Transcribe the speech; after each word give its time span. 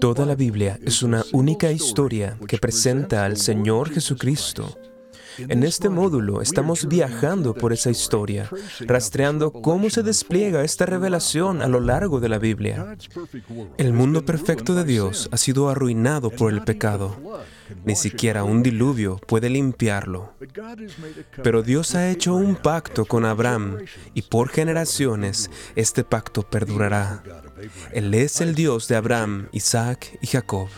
Toda 0.00 0.24
la 0.24 0.34
Biblia 0.34 0.78
es 0.84 1.02
una 1.02 1.24
única 1.32 1.70
historia 1.70 2.38
que 2.46 2.58
presenta 2.58 3.24
al 3.24 3.36
Señor 3.36 3.90
Jesucristo. 3.90 4.76
En 5.38 5.62
este 5.62 5.88
módulo 5.88 6.42
estamos 6.42 6.88
viajando 6.88 7.54
por 7.54 7.72
esa 7.72 7.90
historia, 7.90 8.50
rastreando 8.80 9.52
cómo 9.52 9.88
se 9.88 10.02
despliega 10.02 10.64
esta 10.64 10.84
revelación 10.84 11.62
a 11.62 11.68
lo 11.68 11.80
largo 11.80 12.18
de 12.18 12.28
la 12.28 12.38
Biblia. 12.38 12.96
El 13.76 13.92
mundo 13.92 14.24
perfecto 14.24 14.74
de 14.74 14.84
Dios 14.84 15.28
ha 15.30 15.36
sido 15.36 15.68
arruinado 15.68 16.30
por 16.30 16.52
el 16.52 16.62
pecado. 16.64 17.16
Ni 17.84 17.94
siquiera 17.94 18.44
un 18.44 18.62
diluvio 18.62 19.20
puede 19.26 19.48
limpiarlo. 19.48 20.32
Pero 21.42 21.62
Dios 21.62 21.94
ha 21.94 22.10
hecho 22.10 22.34
un 22.34 22.56
pacto 22.56 23.04
con 23.04 23.24
Abraham 23.24 23.78
y 24.14 24.22
por 24.22 24.48
generaciones 24.48 25.50
este 25.76 26.02
pacto 26.02 26.42
perdurará. 26.42 27.22
Él 27.92 28.14
es 28.14 28.40
el 28.40 28.54
Dios 28.54 28.88
de 28.88 28.96
Abraham, 28.96 29.48
Isaac 29.52 30.18
y 30.20 30.26
Jacob. 30.26 30.68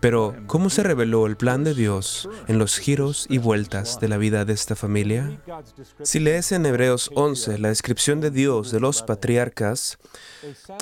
Pero, 0.00 0.34
¿cómo 0.46 0.70
se 0.70 0.82
reveló 0.82 1.26
el 1.26 1.36
plan 1.36 1.64
de 1.64 1.74
Dios 1.74 2.28
en 2.48 2.58
los 2.58 2.78
giros 2.78 3.26
y 3.28 3.38
vueltas 3.38 4.00
de 4.00 4.08
la 4.08 4.16
vida 4.16 4.44
de 4.44 4.52
esta 4.52 4.76
familia? 4.76 5.40
Si 6.02 6.20
lees 6.20 6.52
en 6.52 6.66
Hebreos 6.66 7.10
11 7.14 7.58
la 7.58 7.68
descripción 7.68 8.20
de 8.20 8.30
Dios 8.30 8.70
de 8.70 8.80
los 8.80 9.02
patriarcas, 9.02 9.98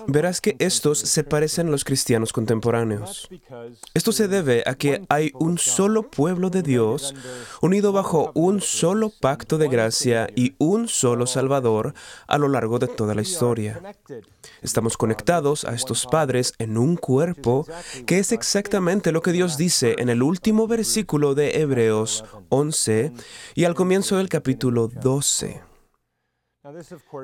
verás 0.07 0.41
que 0.41 0.57
estos 0.59 0.99
se 0.99 1.25
parecen 1.25 1.69
a 1.69 1.71
los 1.71 1.85
cristianos 1.85 2.33
contemporáneos. 2.33 3.29
Esto 3.95 4.13
se 4.13 4.29
debe 4.29 4.63
a 4.67 4.75
que 4.75 5.05
hay 5.09 5.33
un 5.35 5.59
solo 5.59 6.11
pueblo 6.11 6.51
de 6.51 6.63
Dios 6.63 7.15
unido 7.61 7.93
bajo 7.93 8.33
un 8.35 8.61
solo 8.61 9.11
pacto 9.21 9.59
de 9.59 9.69
gracia 9.69 10.29
y 10.35 10.55
un 10.59 10.89
solo 10.89 11.27
Salvador 11.27 11.95
a 12.27 12.39
lo 12.39 12.49
largo 12.49 12.79
de 12.79 12.89
toda 12.89 13.15
la 13.15 13.23
historia. 13.23 13.81
Estamos 14.63 14.97
conectados 14.97 15.65
a 15.65 15.75
estos 15.75 16.07
padres 16.07 16.55
en 16.59 16.77
un 16.79 16.97
cuerpo 16.97 17.67
que 18.07 18.19
es 18.19 18.33
exactamente 18.39 19.11
lo 19.11 19.21
que 19.21 19.33
Dios 19.33 19.57
dice 19.57 19.97
en 19.99 20.09
el 20.09 20.23
último 20.23 20.69
versículo 20.69 21.35
de 21.35 21.61
Hebreos 21.61 22.25
11 22.51 23.13
y 23.57 23.65
al 23.65 23.75
comienzo 23.75 24.17
del 24.17 24.29
capítulo 24.29 24.87
12. 24.87 25.61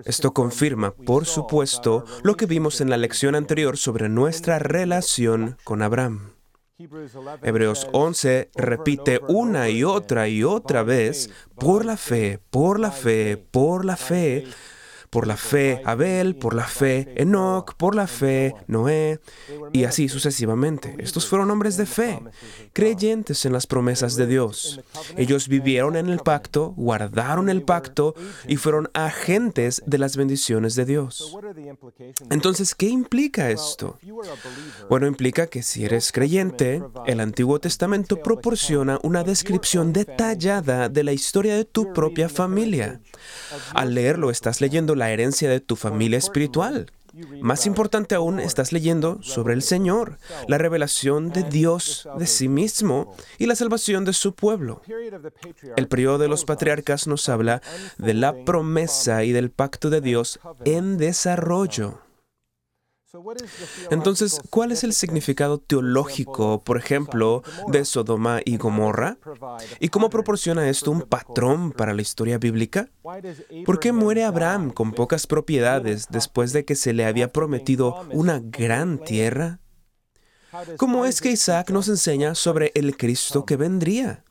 Esto 0.05 0.33
confirma, 0.33 0.91
por 0.91 1.25
supuesto, 1.25 2.05
lo 2.25 2.37
que 2.37 2.47
vimos 2.47 2.81
en 2.81 2.91
la 2.91 2.97
lección 2.97 3.37
anterior 3.37 3.77
sobre 3.77 4.09
nuestra 4.09 4.59
relación 4.59 5.57
con 5.63 5.83
Abraham. 5.83 6.33
Hebreos 7.43 7.87
11 7.93 8.51
repite 8.57 9.21
una 9.29 9.71
y 9.71 9.85
otra 9.85 10.27
y 10.29 10.43
otra 10.43 10.83
vez, 10.83 11.31
por 11.55 11.85
la 11.85 11.97
fe, 11.97 12.41
por 12.51 12.81
la 12.81 12.91
fe, 12.91 13.37
por 13.37 13.85
la 13.85 13.97
fe, 13.97 14.47
por 15.15 15.29
la 15.29 15.37
fe 15.37 15.81
Abel, 15.85 16.35
por 16.35 16.55
la 16.55 16.67
fe 16.67 17.15
Enoch, 17.15 17.75
por 17.77 17.95
la 17.95 18.09
fe 18.09 18.53
Noé, 18.67 19.21
y 19.73 19.85
así 19.85 20.09
sucesivamente. 20.09 20.97
Estos 20.99 21.29
fueron 21.29 21.53
hombres 21.53 21.77
de 21.77 21.87
fe, 21.87 22.21
creyentes 22.73 23.45
en 23.45 23.53
las 23.53 23.69
promesas 23.69 24.17
de 24.17 24.27
Dios. 24.27 24.81
Ellos 25.17 25.47
vivieron 25.47 25.95
en 25.95 26.09
el 26.09 26.19
pacto, 26.19 26.75
guardaron 26.77 27.49
el 27.49 27.63
pacto 27.63 28.17
y 28.49 28.57
fueron 28.57 28.91
agentes 28.93 29.85
de 29.87 29.99
las 29.99 30.17
bendiciones 30.17 30.75
de 30.75 30.85
Dios. 30.85 31.39
Entonces, 32.31 32.75
¿qué 32.75 32.87
implica 32.89 33.51
esto? 33.51 34.01
Bueno, 34.91 35.07
implica 35.07 35.47
que 35.47 35.63
si 35.63 35.85
eres 35.85 36.11
creyente, 36.11 36.83
el 37.07 37.21
Antiguo 37.21 37.61
Testamento 37.61 38.21
proporciona 38.21 38.99
una 39.05 39.23
descripción 39.23 39.93
detallada 39.93 40.89
de 40.89 41.05
la 41.05 41.13
historia 41.13 41.55
de 41.55 41.65
tu 41.65 41.93
propia 41.93 42.29
familia. 42.29 43.01
Al 43.75 43.95
leerlo, 43.95 44.31
estás 44.31 44.61
leyendo 44.61 44.97
la 44.97 45.04
herencia 45.11 45.49
de 45.49 45.61
tu 45.61 45.77
familia 45.77 46.19
espiritual. 46.19 46.87
Más 47.41 47.67
importante 47.67 48.17
aún, 48.17 48.41
estás 48.41 48.73
leyendo 48.73 49.23
sobre 49.23 49.55
el 49.55 49.63
Señor, 49.63 50.19
la 50.49 50.59
revelación 50.59 51.31
de 51.31 51.45
Dios 51.45 52.09
de 52.19 52.27
sí 52.27 52.49
mismo 52.49 53.15
y 53.39 53.47
la 53.47 53.55
salvación 53.55 54.05
de 54.05 54.13
su 54.13 54.35
pueblo. 54.35 54.83
El 55.77 55.87
periodo 55.87 56.19
de 56.19 56.29
los 56.29 56.45
patriarcas 56.45 57.07
nos 57.07 57.29
habla 57.29 57.63
de 57.99 58.15
la 58.15 58.45
promesa 58.45 59.23
y 59.23 59.31
del 59.31 59.51
pacto 59.51 59.91
de 59.91 60.01
Dios 60.01 60.41
en 60.65 60.99
desarrollo. 60.99 62.01
Entonces, 63.91 64.41
¿cuál 64.51 64.73
es 64.73 64.85
el 64.85 64.93
significado 64.93 65.59
teológico, 65.59 66.63
por 66.63 66.77
ejemplo, 66.77 67.43
de 67.69 67.85
Sodoma 67.85 68.41
y 68.45 68.57
Gomorra? 68.57 69.19
¿Y 69.81 69.89
cómo 69.89 70.11
proporciona 70.11 70.69
esto 70.69 70.91
un 70.91 71.03
patrón 71.03 71.73
para 71.73 71.95
la 71.95 72.03
historia 72.03 72.39
bíblica? 72.39 72.89
¿Por 73.65 73.81
qué 73.81 73.93
muere 73.93 74.25
Abraham 74.25 74.71
con 74.71 74.93
pocas 74.93 75.27
propiedades 75.27 76.09
después 76.11 76.53
de 76.53 76.65
que 76.65 76.75
se 76.75 76.93
le 76.93 77.05
había 77.05 77.33
prometido 77.33 78.07
una 78.13 78.41
gran 78.43 78.99
tierra? 78.99 79.61
¿Cómo 80.77 81.05
es 81.05 81.21
que 81.21 81.33
Isaac 81.33 81.71
nos 81.71 81.89
enseña 81.89 82.35
sobre 82.35 82.71
el 82.75 82.97
Cristo 82.97 83.45
que 83.45 83.57
vendría? 83.57 84.25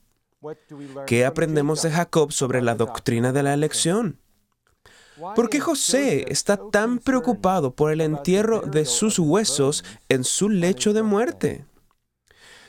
¿Qué 1.05 1.25
aprendemos 1.25 1.81
de 1.81 1.91
Jacob 1.91 2.31
sobre 2.31 2.61
la 2.61 2.75
doctrina 2.75 3.31
de 3.31 3.43
la 3.43 3.53
elección? 3.53 4.19
¿Por 5.35 5.49
qué 5.49 5.59
José 5.59 6.25
está 6.29 6.57
tan 6.71 6.99
preocupado 6.99 7.73
por 7.73 7.91
el 7.91 8.01
entierro 8.01 8.61
de 8.61 8.85
sus 8.85 9.19
huesos 9.19 9.83
en 10.09 10.23
su 10.23 10.49
lecho 10.49 10.93
de 10.93 11.03
muerte? 11.03 11.65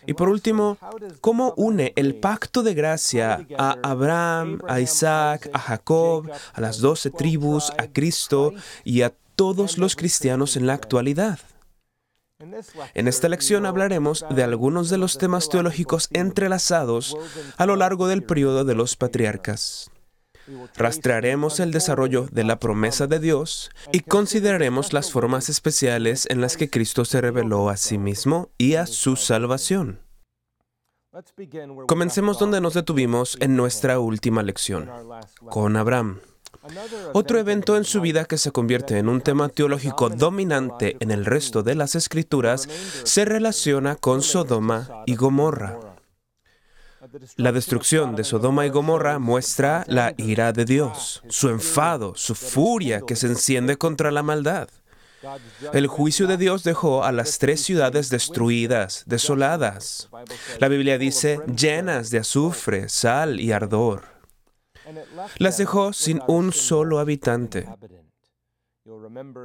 Y 0.07 0.15
por 0.15 0.29
último, 0.29 0.77
¿cómo 1.21 1.55
une 1.57 1.93
el 1.97 2.17
pacto 2.17 2.63
de 2.63 2.75
gracia 2.75 3.47
a 3.57 3.77
Abraham, 3.83 4.61
a 4.69 4.81
Isaac, 4.81 5.49
a 5.53 5.59
Jacob, 5.59 6.31
a 6.53 6.61
las 6.61 6.79
doce 6.79 7.11
tribus, 7.11 7.73
a 7.79 7.87
Cristo 7.87 8.53
y 8.85 9.03
a 9.03 9.15
todos 9.35 9.79
los 9.79 9.97
cristianos 9.97 10.57
en 10.57 10.67
la 10.67 10.75
actualidad? 10.75 11.39
En 12.95 13.09
esta 13.09 13.29
lección 13.29 13.65
hablaremos 13.65 14.27
de 14.29 14.43
algunos 14.43 14.91
de 14.91 14.99
los 14.99 15.17
temas 15.17 15.49
teológicos 15.49 16.09
entrelazados 16.13 17.17
a 17.57 17.65
lo 17.65 17.77
largo 17.77 18.07
del 18.07 18.23
periodo 18.23 18.65
de 18.65 18.75
los 18.75 18.97
patriarcas. 18.97 19.91
Rastrearemos 20.77 21.61
el 21.61 21.71
desarrollo 21.71 22.27
de 22.31 22.45
la 22.45 22.59
promesa 22.59 23.07
de 23.07 23.19
Dios 23.19 23.71
y 23.93 24.01
consideraremos 24.01 24.93
las 24.93 25.11
formas 25.11 25.49
especiales 25.49 26.27
en 26.31 26.41
las 26.41 26.57
que 26.57 26.71
Cristo 26.71 27.05
se 27.05 27.21
reveló 27.21 27.69
a 27.69 27.77
sí 27.77 27.99
mismo 27.99 28.51
y 28.59 28.75
a 28.75 28.87
su 28.87 29.17
salvación. 29.17 30.01
Comencemos 31.87 32.39
donde 32.39 32.61
nos 32.61 32.75
detuvimos 32.75 33.37
en 33.41 33.57
nuestra 33.57 34.01
última 34.01 34.43
lección, 34.43 34.91
con 35.49 35.77
Abraham. 35.77 36.19
Otro 37.13 37.39
evento 37.39 37.77
en 37.77 37.85
su 37.85 38.01
vida 38.01 38.25
que 38.25 38.39
se 38.39 38.51
convierte 38.51 38.99
en 38.99 39.09
un 39.09 39.21
tema 39.21 39.49
teológico 39.49 40.09
dominante 40.09 40.97
en 41.01 41.11
el 41.11 41.25
resto 41.25 41.63
de 41.63 41.75
las 41.75 41.95
escrituras 41.95 42.69
se 43.05 43.25
relaciona 43.25 43.97
con 43.97 44.23
Sodoma 44.23 45.05
y 45.07 45.15
Gomorra. 45.15 45.94
La 47.37 47.53
destrucción 47.53 48.17
de 48.17 48.25
Sodoma 48.25 48.67
y 48.67 48.71
Gomorra 48.71 49.19
muestra 49.19 49.85
la 49.89 50.15
ira 50.17 50.53
de 50.53 50.65
Dios, 50.65 51.23
su 51.29 51.49
enfado, 51.49 52.15
su 52.17 52.35
furia 52.35 53.03
que 53.07 53.17
se 53.17 53.27
enciende 53.27 53.77
contra 53.77 54.11
la 54.11 54.23
maldad. 54.23 54.69
El 55.73 55.87
juicio 55.87 56.27
de 56.27 56.37
Dios 56.37 56.65
dejó 56.65 57.05
a 57.05 57.13
las 57.13 57.39
tres 57.39 57.63
ciudades 57.63 58.11
destruidas, 58.11 59.05
desoladas. 59.07 60.11
La 60.59 60.69
Biblia 60.69 60.99
dice 60.99 61.41
llenas 61.47 62.11
de 62.11 62.19
azufre, 62.19 62.89
sal 62.89 63.41
y 63.41 63.53
ardor. 63.53 64.03
Las 65.39 65.57
dejó 65.57 65.93
sin 65.93 66.21
un 66.27 66.53
solo 66.53 66.99
habitante. 66.99 67.67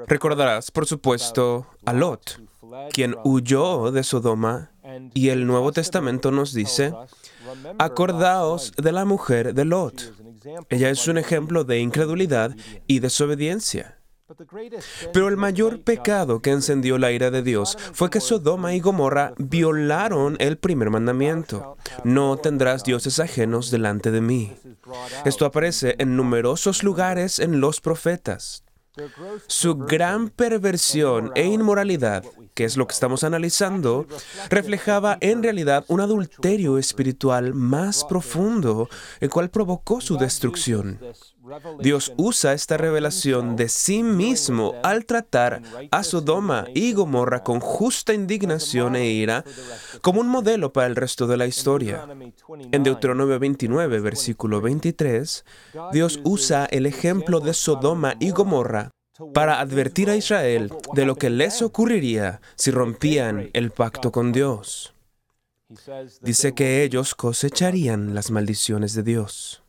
Recordarás, 0.07 0.69
por 0.71 0.85
supuesto, 0.85 1.67
a 1.85 1.93
Lot, 1.93 2.41
quien 2.91 3.15
huyó 3.23 3.91
de 3.91 4.03
Sodoma, 4.03 4.71
y 5.13 5.29
el 5.29 5.45
Nuevo 5.45 5.71
Testamento 5.71 6.31
nos 6.31 6.53
dice, 6.53 6.93
acordaos 7.77 8.71
de 8.77 8.91
la 8.91 9.05
mujer 9.05 9.53
de 9.53 9.65
Lot. 9.65 10.13
Ella 10.69 10.89
es 10.89 11.07
un 11.07 11.17
ejemplo 11.17 11.63
de 11.63 11.79
incredulidad 11.79 12.55
y 12.87 12.99
desobediencia. 12.99 13.99
Pero 15.11 15.27
el 15.27 15.37
mayor 15.37 15.81
pecado 15.81 16.41
que 16.41 16.51
encendió 16.51 16.97
la 16.97 17.11
ira 17.11 17.31
de 17.31 17.41
Dios 17.41 17.77
fue 17.93 18.09
que 18.09 18.21
Sodoma 18.21 18.75
y 18.75 18.79
Gomorra 18.79 19.33
violaron 19.37 20.35
el 20.39 20.57
primer 20.57 20.91
mandamiento. 20.91 21.77
No 22.03 22.37
tendrás 22.37 22.83
dioses 22.83 23.19
ajenos 23.19 23.71
delante 23.71 24.11
de 24.11 24.21
mí. 24.21 24.55
Esto 25.25 25.45
aparece 25.45 25.95
en 25.97 26.15
numerosos 26.15 26.83
lugares 26.83 27.39
en 27.39 27.59
los 27.59 27.81
profetas. 27.81 28.63
Su 29.47 29.75
gran 29.75 30.29
perversión 30.29 31.31
e 31.35 31.45
inmoralidad, 31.45 32.23
que 32.59 32.65
es 32.65 32.75
lo 32.75 32.87
que 32.87 32.93
estamos 32.93 33.23
analizando, 33.23 34.05
reflejaba 34.49 35.17
en 35.21 35.41
realidad 35.41 35.85
un 35.87 36.01
adulterio 36.01 36.77
espiritual 36.77 37.53
más 37.53 38.03
profundo, 38.03 38.89
el 39.21 39.29
cual 39.29 39.49
provocó 39.49 40.01
su 40.01 40.17
destrucción. 40.17 40.99
Dios 41.79 42.11
usa 42.17 42.51
esta 42.51 42.75
revelación 42.75 43.55
de 43.55 43.69
sí 43.69 44.03
mismo 44.03 44.75
al 44.83 45.05
tratar 45.05 45.61
a 45.89 46.03
Sodoma 46.03 46.65
y 46.75 46.91
Gomorra 46.91 47.45
con 47.45 47.61
justa 47.61 48.13
indignación 48.13 48.97
e 48.97 49.05
ira 49.05 49.45
como 50.01 50.19
un 50.19 50.27
modelo 50.27 50.73
para 50.73 50.87
el 50.87 50.97
resto 50.97 51.27
de 51.27 51.37
la 51.37 51.47
historia. 51.47 52.05
En 52.73 52.83
Deuteronomio 52.83 53.39
29, 53.39 54.01
versículo 54.01 54.59
23, 54.59 55.45
Dios 55.93 56.19
usa 56.25 56.65
el 56.65 56.85
ejemplo 56.85 57.39
de 57.39 57.53
Sodoma 57.53 58.15
y 58.19 58.31
Gomorra 58.31 58.91
para 59.33 59.59
advertir 59.59 60.09
a 60.09 60.15
Israel 60.15 60.71
de 60.93 61.05
lo 61.05 61.15
que 61.15 61.29
les 61.29 61.61
ocurriría 61.61 62.41
si 62.55 62.71
rompían 62.71 63.49
el 63.53 63.71
pacto 63.71 64.11
con 64.11 64.31
Dios. 64.31 64.93
Dice 66.21 66.55
que 66.55 66.83
ellos 66.83 67.13
cosecharían 67.13 68.15
las 68.15 68.31
maldiciones 68.31 68.95
de 68.95 69.03
Dios. 69.03 69.61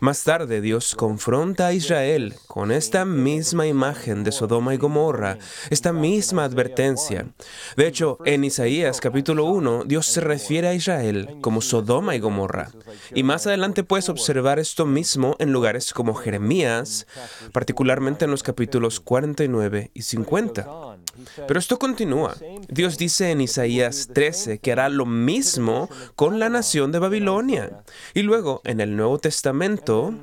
Más 0.00 0.22
tarde 0.22 0.60
Dios 0.60 0.94
confronta 0.94 1.68
a 1.68 1.72
Israel 1.72 2.34
con 2.46 2.70
esta 2.70 3.06
misma 3.06 3.66
imagen 3.66 4.22
de 4.22 4.32
Sodoma 4.32 4.74
y 4.74 4.76
Gomorra, 4.76 5.38
esta 5.70 5.94
misma 5.94 6.44
advertencia. 6.44 7.26
De 7.74 7.86
hecho, 7.86 8.18
en 8.26 8.44
Isaías 8.44 9.00
capítulo 9.00 9.46
1, 9.46 9.84
Dios 9.86 10.04
se 10.04 10.20
refiere 10.20 10.68
a 10.68 10.74
Israel 10.74 11.38
como 11.40 11.62
Sodoma 11.62 12.14
y 12.14 12.18
Gomorra. 12.18 12.70
Y 13.14 13.22
más 13.22 13.46
adelante 13.46 13.84
puedes 13.84 14.10
observar 14.10 14.58
esto 14.58 14.84
mismo 14.84 15.36
en 15.38 15.54
lugares 15.54 15.94
como 15.94 16.14
Jeremías, 16.14 17.06
particularmente 17.52 18.26
en 18.26 18.30
los 18.30 18.42
capítulos 18.42 19.00
49 19.00 19.90
y 19.94 20.02
50. 20.02 20.97
Pero 21.46 21.58
esto 21.58 21.78
continúa. 21.78 22.36
Dios 22.68 22.98
dice 22.98 23.30
en 23.30 23.40
Isaías 23.40 24.08
13 24.12 24.58
que 24.58 24.72
hará 24.72 24.88
lo 24.88 25.06
mismo 25.06 25.88
con 26.14 26.38
la 26.38 26.48
nación 26.48 26.92
de 26.92 26.98
Babilonia. 26.98 27.82
Y 28.14 28.22
luego, 28.22 28.60
en 28.64 28.80
el 28.80 28.96
Nuevo 28.96 29.18
Testamento, 29.18 30.14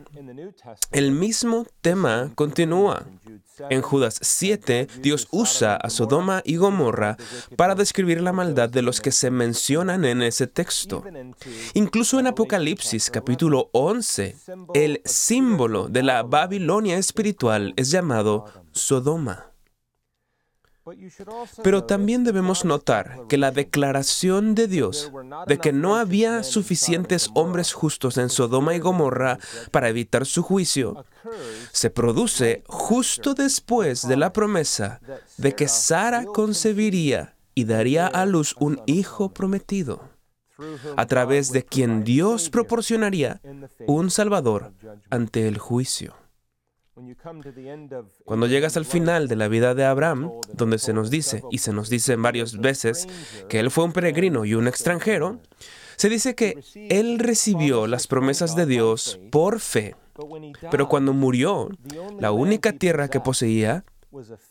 el 0.91 1.11
mismo 1.11 1.65
tema 1.81 2.31
continúa. 2.35 3.05
En 3.69 3.81
Judas 3.81 4.19
7, 4.21 4.87
Dios 4.99 5.27
usa 5.31 5.75
a 5.77 5.89
Sodoma 5.89 6.41
y 6.43 6.57
Gomorra 6.57 7.15
para 7.55 7.75
describir 7.75 8.21
la 8.21 8.33
maldad 8.33 8.69
de 8.69 8.81
los 8.81 8.99
que 8.99 9.11
se 9.11 9.31
mencionan 9.31 10.03
en 10.03 10.21
ese 10.21 10.47
texto. 10.47 11.03
Incluso 11.73 12.19
en 12.19 12.27
Apocalipsis 12.27 13.09
capítulo 13.09 13.69
11, 13.71 14.35
el 14.73 15.01
símbolo 15.05 15.87
de 15.87 16.03
la 16.03 16.23
Babilonia 16.23 16.97
espiritual 16.97 17.73
es 17.77 17.91
llamado 17.91 18.45
Sodoma. 18.71 19.54
Pero 21.63 21.83
también 21.83 22.23
debemos 22.23 22.63
notar 22.63 23.21
que 23.27 23.37
la 23.37 23.51
declaración 23.51 24.53
de 24.55 24.67
Dios 24.67 25.11
de 25.47 25.57
que 25.57 25.73
no 25.73 25.95
había 25.95 26.43
suficientes 26.43 27.29
hombres 27.33 27.73
justos 27.73 28.17
en 28.17 28.29
Sodoma 28.29 28.75
y 28.75 28.79
Gomorra 28.79 29.39
para 29.71 29.89
evitar 29.89 30.25
su 30.25 30.43
juicio 30.43 31.05
se 31.71 31.89
produce 31.89 32.63
justo 32.67 33.33
después 33.33 34.07
de 34.07 34.17
la 34.17 34.31
promesa 34.31 35.01
de 35.37 35.55
que 35.55 35.67
Sara 35.67 36.25
concebiría 36.25 37.35
y 37.55 37.63
daría 37.63 38.05
a 38.05 38.25
luz 38.25 38.55
un 38.59 38.81
hijo 38.85 39.33
prometido, 39.33 40.09
a 40.97 41.05
través 41.07 41.51
de 41.51 41.63
quien 41.63 42.03
Dios 42.03 42.49
proporcionaría 42.49 43.41
un 43.87 44.11
Salvador 44.11 44.73
ante 45.09 45.47
el 45.47 45.57
juicio. 45.57 46.24
Cuando 48.23 48.47
llegas 48.47 48.77
al 48.77 48.85
final 48.85 49.27
de 49.27 49.35
la 49.35 49.49
vida 49.49 49.75
de 49.75 49.83
Abraham, 49.83 50.31
donde 50.53 50.77
se 50.77 50.93
nos 50.93 51.09
dice, 51.09 51.43
y 51.51 51.57
se 51.57 51.73
nos 51.73 51.89
dice 51.89 52.15
varias 52.15 52.57
veces, 52.57 53.07
que 53.49 53.59
él 53.59 53.69
fue 53.69 53.83
un 53.83 53.91
peregrino 53.91 54.45
y 54.45 54.53
un 54.53 54.67
extranjero, 54.67 55.41
se 55.97 56.07
dice 56.07 56.35
que 56.35 56.63
él 56.89 57.19
recibió 57.19 57.87
las 57.87 58.07
promesas 58.07 58.55
de 58.55 58.65
Dios 58.65 59.19
por 59.29 59.59
fe, 59.59 59.95
pero 60.71 60.87
cuando 60.87 61.11
murió, 61.11 61.69
la 62.17 62.31
única 62.31 62.71
tierra 62.71 63.09
que 63.09 63.19
poseía 63.19 63.83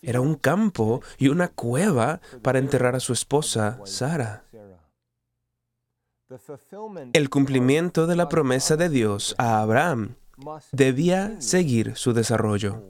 era 0.02 0.20
un 0.20 0.35
campo 0.35 1.00
y 1.17 1.29
una 1.29 1.49
cueva 1.49 2.20
para 2.43 2.58
enterrar 2.58 2.94
a 2.94 3.00
su 3.00 3.14
esposa, 3.14 3.81
Sara. 3.85 4.44
El 7.14 7.31
cumplimiento 7.31 8.06
de 8.06 8.17
la 8.17 8.29
promesa 8.29 8.76
de 8.76 8.91
Dios 8.91 9.35
a 9.38 9.61
Abraham 9.62 10.17
debía 10.72 11.40
seguir 11.40 11.96
su 11.96 12.12
desarrollo. 12.12 12.82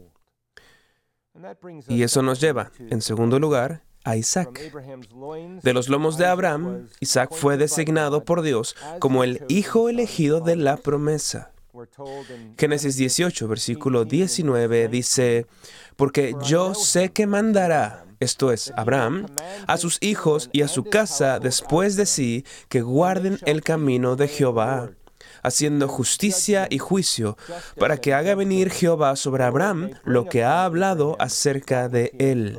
Y 1.89 2.03
eso 2.03 2.23
nos 2.23 2.41
lleva, 2.41 2.71
en 2.79 3.01
segundo 3.01 3.39
lugar, 3.39 3.83
a 4.05 4.17
Isaac. 4.17 4.73
De 5.63 5.73
los 5.73 5.89
lomos 5.89 6.17
de 6.17 6.27
Abraham, 6.27 6.89
Isaac 7.01 7.33
fue 7.33 7.57
designado 7.57 8.25
por 8.25 8.43
Dios 8.43 8.77
como 9.01 9.25
el 9.25 9.45
hijo 9.49 9.89
elegido 9.89 10.41
de 10.41 10.57
la 10.57 10.77
promesa. 10.77 11.51
Génesis 12.57 12.97
18, 12.97 13.49
versículo 13.49 14.05
19 14.05 14.87
dice, 14.89 15.47
porque 15.97 16.37
yo 16.45 16.73
sé 16.75 17.11
que 17.11 17.27
mandará, 17.27 18.05
esto 18.21 18.53
es, 18.53 18.73
Abraham, 18.77 19.27
a 19.67 19.77
sus 19.77 19.99
hijos 20.01 20.51
y 20.53 20.63
a 20.63 20.69
su 20.69 20.85
casa 20.85 21.41
después 21.41 21.97
de 21.97 22.07
sí, 22.07 22.45
que 22.69 22.81
guarden 22.83 23.39
el 23.45 23.63
camino 23.63 24.15
de 24.15 24.29
Jehová 24.29 24.91
haciendo 25.43 25.89
justicia 25.89 26.67
y 26.71 26.79
juicio, 26.79 27.37
para 27.79 27.99
que 27.99 28.15
haga 28.15 28.35
venir 28.35 28.71
Jehová 28.71 29.17
sobre 29.17 29.45
Abraham 29.45 29.91
lo 30.05 30.27
que 30.27 30.45
ha 30.45 30.65
hablado 30.65 31.17
acerca 31.19 31.89
de 31.89 32.13
él. 32.19 32.59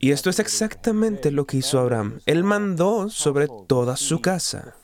Y 0.00 0.10
esto 0.10 0.30
es 0.30 0.40
exactamente 0.40 1.30
lo 1.30 1.46
que 1.46 1.58
hizo 1.58 1.78
Abraham. 1.78 2.20
Él 2.26 2.42
mandó 2.42 3.08
sobre 3.08 3.46
toda 3.68 3.96
su 3.96 4.20
casa. 4.20 4.74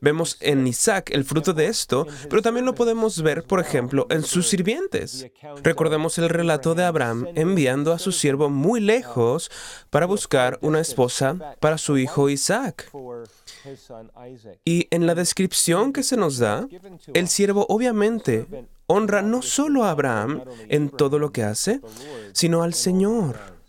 Vemos 0.00 0.36
en 0.40 0.66
Isaac 0.66 1.10
el 1.12 1.24
fruto 1.24 1.54
de 1.54 1.66
esto, 1.66 2.06
pero 2.28 2.42
también 2.42 2.66
lo 2.66 2.74
podemos 2.74 3.22
ver, 3.22 3.42
por 3.44 3.58
ejemplo, 3.58 4.06
en 4.10 4.22
sus 4.22 4.48
sirvientes. 4.48 5.26
Recordemos 5.62 6.18
el 6.18 6.28
relato 6.28 6.74
de 6.74 6.84
Abraham 6.84 7.28
enviando 7.34 7.92
a 7.92 7.98
su 7.98 8.12
siervo 8.12 8.50
muy 8.50 8.80
lejos 8.80 9.50
para 9.88 10.06
buscar 10.06 10.58
una 10.60 10.80
esposa 10.80 11.56
para 11.58 11.78
su 11.78 11.96
hijo 11.96 12.28
Isaac. 12.28 12.90
Y 14.64 14.86
en 14.90 15.06
la 15.06 15.14
descripción 15.14 15.92
que 15.92 16.02
se 16.02 16.16
nos 16.16 16.38
da, 16.38 16.66
el 17.14 17.28
siervo 17.28 17.66
obviamente 17.68 18.46
honra 18.86 19.22
no 19.22 19.42
solo 19.42 19.84
a 19.84 19.90
Abraham 19.90 20.42
en 20.68 20.90
todo 20.90 21.18
lo 21.18 21.32
que 21.32 21.44
hace, 21.44 21.80
sino 22.32 22.62
al 22.62 22.74
Señor. 22.74 23.60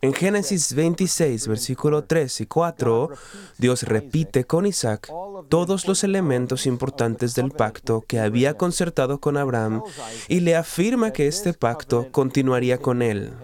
En 0.00 0.14
Génesis 0.14 0.74
26, 0.74 1.48
versículo 1.48 2.04
3 2.04 2.40
y 2.40 2.46
4, 2.46 3.10
Dios 3.58 3.82
repite 3.82 4.44
con 4.44 4.64
Isaac 4.64 5.12
todos 5.50 5.86
los 5.86 6.04
elementos 6.04 6.64
importantes 6.64 7.34
del 7.34 7.50
pacto 7.50 8.02
que 8.08 8.18
había 8.18 8.54
concertado 8.54 9.20
con 9.20 9.36
Abraham 9.36 9.82
y 10.28 10.40
le 10.40 10.56
afirma 10.56 11.12
que 11.12 11.26
este 11.26 11.52
pacto 11.52 12.10
continuaría 12.10 12.78
con 12.78 13.02
él. 13.02 13.34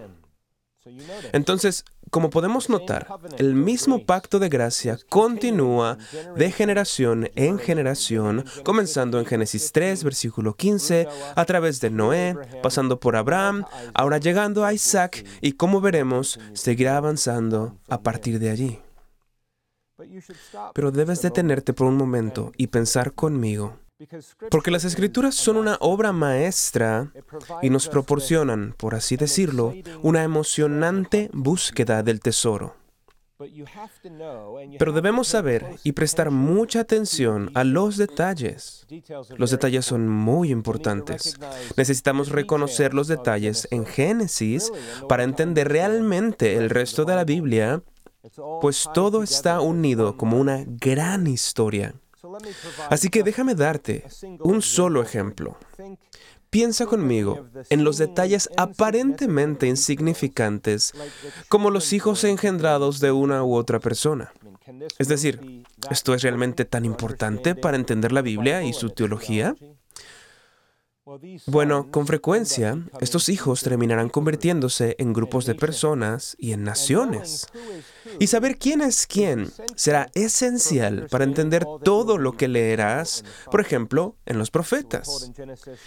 Entonces, 1.33 1.85
como 2.12 2.28
podemos 2.28 2.69
notar, 2.69 3.09
el 3.38 3.54
mismo 3.54 4.04
pacto 4.04 4.38
de 4.38 4.50
gracia 4.50 4.99
continúa 5.09 5.97
de 6.37 6.52
generación 6.52 7.31
en 7.37 7.59
generación, 7.59 8.45
comenzando 8.64 9.19
en 9.19 9.25
Génesis 9.25 9.73
3, 9.73 10.04
versículo 10.04 10.54
15, 10.54 11.09
a 11.35 11.45
través 11.47 11.81
de 11.81 11.88
Noé, 11.88 12.37
pasando 12.62 13.00
por 13.00 13.16
Abraham, 13.16 13.64
ahora 13.95 14.19
llegando 14.19 14.66
a 14.66 14.75
Isaac 14.75 15.25
y 15.40 15.52
como 15.52 15.81
veremos, 15.81 16.38
seguirá 16.52 16.99
avanzando 16.99 17.78
a 17.88 18.02
partir 18.02 18.38
de 18.38 18.50
allí. 18.50 18.78
Pero 20.75 20.90
debes 20.90 21.23
detenerte 21.23 21.73
por 21.73 21.87
un 21.87 21.97
momento 21.97 22.52
y 22.59 22.66
pensar 22.66 23.14
conmigo 23.14 23.78
porque 24.50 24.71
las 24.71 24.85
escrituras 24.85 25.35
son 25.35 25.56
una 25.56 25.76
obra 25.80 26.12
maestra 26.12 27.12
y 27.62 27.71
nos 27.71 27.88
proporcionan, 27.88 28.75
por 28.76 28.94
así 28.94 29.16
decirlo, 29.16 29.75
una 30.02 30.23
emocionante 30.23 31.30
búsqueda 31.32 32.02
del 32.02 32.21
tesoro. 32.21 32.76
Pero 34.78 34.92
debemos 34.92 35.28
saber 35.28 35.66
y 35.82 35.92
prestar 35.92 36.30
mucha 36.30 36.80
atención 36.80 37.50
a 37.54 37.64
los 37.64 37.97
detalles. 37.97 38.87
Los 39.37 39.50
detalles 39.50 39.85
son 39.85 40.09
muy 40.09 40.50
importantes. 40.50 41.38
Necesitamos 41.76 42.28
reconocer 42.28 42.94
los 42.94 43.09
detalles 43.09 43.66
en 43.71 43.85
Génesis 43.87 44.71
para 45.09 45.25
entender 45.25 45.68
realmente 45.68 46.56
el 46.56 46.71
resto 46.71 47.04
de 47.04 47.16
la 47.16 47.25
Biblia, 47.25 47.82
pues 48.61 48.88
todo 48.94 49.23
está 49.23 49.61
unido 49.61 50.16
como 50.16 50.38
una 50.38 50.64
gran 50.66 51.26
historia. 51.26 51.94
Así 52.90 53.08
que 53.08 53.22
déjame 53.22 53.54
darte 53.54 54.04
un 54.40 54.62
solo 54.62 55.02
ejemplo. 55.02 55.56
Piensa 56.50 56.84
conmigo 56.84 57.46
en 57.70 57.82
los 57.82 57.96
detalles 57.96 58.50
aparentemente 58.58 59.66
insignificantes, 59.68 60.92
como 61.48 61.70
los 61.70 61.94
hijos 61.94 62.24
engendrados 62.24 63.00
de 63.00 63.10
una 63.10 63.42
u 63.42 63.54
otra 63.54 63.80
persona. 63.80 64.32
Es 64.98 65.08
decir, 65.08 65.64
¿esto 65.90 66.14
es 66.14 66.22
realmente 66.22 66.66
tan 66.66 66.84
importante 66.84 67.54
para 67.54 67.78
entender 67.78 68.12
la 68.12 68.20
Biblia 68.20 68.62
y 68.62 68.74
su 68.74 68.90
teología? 68.90 69.56
Bueno, 71.47 71.90
con 71.90 72.06
frecuencia, 72.06 72.78
estos 73.00 73.28
hijos 73.28 73.62
terminarán 73.62 74.09
convirtiéndose 74.09 74.94
en 75.00 75.12
grupos 75.12 75.47
de 75.47 75.56
personas 75.56 76.37
y 76.38 76.52
en 76.52 76.62
naciones. 76.62 77.49
Y 78.21 78.28
saber 78.28 78.56
quién 78.56 78.82
es 78.82 79.09
quién 79.09 79.50
será 79.75 80.11
esencial 80.14 81.09
para 81.11 81.25
entender 81.25 81.64
todo 81.82 82.18
lo 82.18 82.32
que 82.32 82.47
leerás, 82.47 83.25
por 83.50 83.61
ejemplo, 83.61 84.16
en 84.26 84.38
los 84.38 84.52
profetas. 84.52 85.32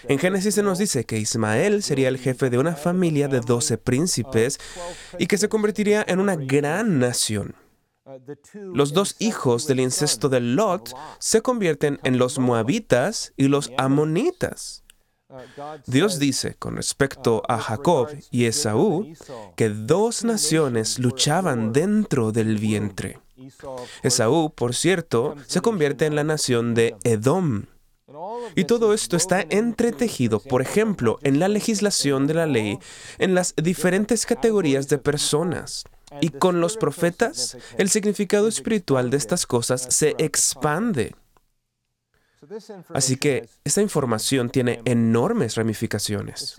En 0.03 0.19
Génesis 0.19 0.55
se 0.55 0.63
nos 0.63 0.79
dice 0.79 1.05
que 1.05 1.17
Ismael 1.17 1.81
sería 1.81 2.09
el 2.09 2.17
jefe 2.17 2.49
de 2.49 2.57
una 2.57 2.75
familia 2.75 3.29
de 3.29 3.39
doce 3.39 3.77
príncipes 3.77 4.59
y 5.17 5.27
que 5.27 5.37
se 5.37 5.47
convertiría 5.47 6.03
en 6.07 6.19
una 6.19 6.35
gran 6.35 6.99
nación. 6.99 7.55
Los 8.53 8.93
dos 8.93 9.15
hijos 9.19 9.65
del 9.65 9.79
incesto 9.79 10.29
de 10.29 10.39
Lot 10.39 10.93
se 11.19 11.41
convierten 11.41 11.99
en 12.03 12.17
los 12.17 12.37
moabitas 12.37 13.33
y 13.37 13.47
los 13.47 13.71
amonitas. 13.77 14.84
Dios 15.87 16.19
dice 16.19 16.55
con 16.55 16.75
respecto 16.75 17.41
a 17.47 17.57
Jacob 17.57 18.09
y 18.31 18.45
Esaú 18.45 19.13
que 19.55 19.69
dos 19.69 20.23
naciones 20.23 20.99
luchaban 20.99 21.73
dentro 21.73 22.31
del 22.31 22.57
vientre. 22.57 23.19
Esaú, 24.03 24.51
por 24.53 24.75
cierto, 24.75 25.35
se 25.47 25.61
convierte 25.61 26.05
en 26.05 26.15
la 26.15 26.23
nación 26.23 26.73
de 26.73 26.95
Edom. 27.03 27.65
Y 28.55 28.65
todo 28.65 28.93
esto 28.93 29.17
está 29.17 29.41
entretejido, 29.41 30.39
por 30.39 30.61
ejemplo, 30.61 31.19
en 31.23 31.39
la 31.39 31.47
legislación 31.47 32.27
de 32.27 32.33
la 32.35 32.45
ley, 32.45 32.79
en 33.17 33.33
las 33.33 33.55
diferentes 33.55 34.25
categorías 34.25 34.87
de 34.87 34.99
personas. 34.99 35.83
Y 36.21 36.29
con 36.29 36.61
los 36.61 36.77
profetas, 36.77 37.57
el 37.77 37.89
significado 37.89 38.47
espiritual 38.47 39.09
de 39.09 39.17
estas 39.17 39.45
cosas 39.45 39.87
se 39.89 40.15
expande. 40.17 41.13
Así 42.93 43.17
que 43.17 43.47
esta 43.63 43.81
información 43.81 44.49
tiene 44.49 44.81
enormes 44.85 45.55
ramificaciones. 45.55 46.55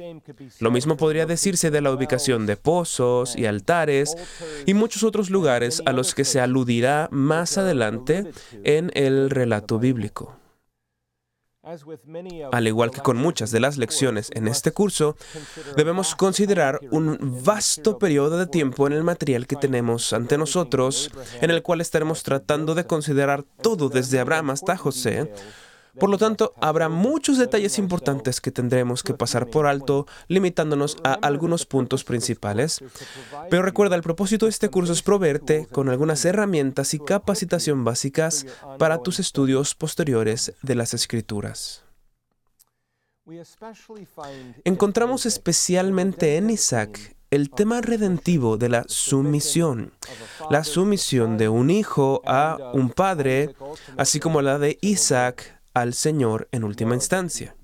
Lo 0.61 0.71
mismo 0.71 0.97
podría 0.97 1.26
decirse 1.26 1.71
de 1.71 1.80
la 1.80 1.92
ubicación 1.92 2.47
de 2.47 2.56
pozos 2.56 3.37
y 3.37 3.47
altares 3.47 4.16
y 4.66 4.75
muchos 4.75 5.02
otros 5.02 5.30
lugares 5.30 5.83
a 5.87 5.92
los 5.92 6.14
que 6.14 6.25
se 6.25 6.40
aludirá 6.40 7.09
más 7.11 7.59
adelante 7.59 8.30
en 8.64 8.90
el 8.95 9.30
relato 9.30 9.78
bíblico. 9.78 10.37
Al 12.52 12.68
igual 12.68 12.92
que 12.92 13.00
con 13.00 13.16
muchas 13.16 13.50
de 13.50 13.59
las 13.59 13.76
lecciones 13.76 14.30
en 14.35 14.47
este 14.47 14.71
curso, 14.71 15.16
debemos 15.76 16.14
considerar 16.14 16.78
un 16.92 17.40
vasto 17.45 17.99
periodo 17.99 18.38
de 18.38 18.47
tiempo 18.47 18.87
en 18.87 18.92
el 18.92 19.02
material 19.02 19.49
que 19.49 19.56
tenemos 19.56 20.12
ante 20.12 20.38
nosotros, 20.38 21.11
en 21.40 21.50
el 21.50 21.62
cual 21.62 21.80
estaremos 21.80 22.23
tratando 22.23 22.76
de 22.76 22.87
considerar 22.87 23.45
todo 23.62 23.88
desde 23.88 24.21
Abraham 24.21 24.50
hasta 24.50 24.76
José, 24.76 25.33
por 25.98 26.10
lo 26.10 26.18
tanto, 26.18 26.52
habrá 26.60 26.88
muchos 26.88 27.38
detalles 27.38 27.78
importantes 27.78 28.40
que 28.40 28.50
tendremos 28.50 29.02
que 29.02 29.14
pasar 29.14 29.48
por 29.48 29.66
alto, 29.66 30.06
limitándonos 30.28 30.96
a 31.04 31.14
algunos 31.14 31.66
puntos 31.66 32.04
principales. 32.04 32.82
Pero 33.50 33.62
recuerda, 33.62 33.96
el 33.96 34.02
propósito 34.02 34.46
de 34.46 34.50
este 34.50 34.68
curso 34.68 34.92
es 34.92 35.02
proveerte 35.02 35.66
con 35.66 35.88
algunas 35.88 36.24
herramientas 36.24 36.94
y 36.94 36.98
capacitación 36.98 37.84
básicas 37.84 38.46
para 38.78 38.98
tus 38.98 39.18
estudios 39.18 39.74
posteriores 39.74 40.54
de 40.62 40.74
las 40.74 40.94
escrituras. 40.94 41.84
Encontramos 44.64 45.26
especialmente 45.26 46.36
en 46.36 46.50
Isaac 46.50 47.16
el 47.30 47.50
tema 47.50 47.80
redentivo 47.80 48.56
de 48.56 48.68
la 48.68 48.84
sumisión, 48.86 49.92
la 50.48 50.62
sumisión 50.62 51.36
de 51.36 51.48
un 51.48 51.70
hijo 51.70 52.22
a 52.24 52.56
un 52.72 52.90
padre, 52.90 53.54
así 53.96 54.20
como 54.20 54.42
la 54.42 54.58
de 54.58 54.78
Isaac 54.80 55.55
al 55.76 55.92
Señor 55.92 56.49
en 56.52 56.64
última 56.64 56.95
instancia. 56.95 57.54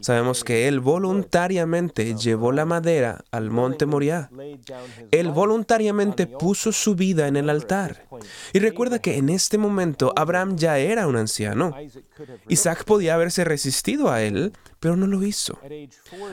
Sabemos 0.00 0.44
que 0.44 0.68
Él 0.68 0.80
voluntariamente 0.80 2.14
llevó 2.14 2.52
la 2.52 2.66
madera 2.66 3.24
al 3.30 3.50
monte 3.50 3.86
Moriah. 3.86 4.30
Él 5.10 5.30
voluntariamente 5.30 6.26
puso 6.26 6.70
su 6.70 6.94
vida 6.94 7.28
en 7.28 7.36
el 7.36 7.48
altar. 7.48 8.06
Y 8.52 8.58
recuerda 8.58 8.98
que 8.98 9.16
en 9.16 9.30
este 9.30 9.56
momento 9.56 10.12
Abraham 10.16 10.56
ya 10.56 10.76
era 10.76 11.06
un 11.06 11.16
anciano. 11.16 11.74
Isaac 12.48 12.84
podía 12.84 13.14
haberse 13.14 13.44
resistido 13.44 14.10
a 14.10 14.20
él, 14.20 14.52
pero 14.78 14.96
no 14.96 15.06
lo 15.06 15.22
hizo. 15.22 15.58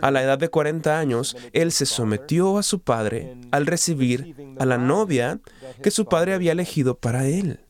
A 0.01 0.11
la 0.11 0.23
edad 0.23 0.37
de 0.37 0.49
40 0.49 0.99
años, 0.99 1.37
él 1.53 1.71
se 1.71 1.85
sometió 1.85 2.57
a 2.57 2.63
su 2.63 2.81
padre 2.81 3.37
al 3.51 3.65
recibir 3.65 4.35
a 4.59 4.65
la 4.65 4.77
novia 4.77 5.39
que 5.81 5.91
su 5.91 6.03
padre 6.03 6.33
había 6.33 6.51
elegido 6.51 6.97
para 6.97 7.27
él. 7.27 7.61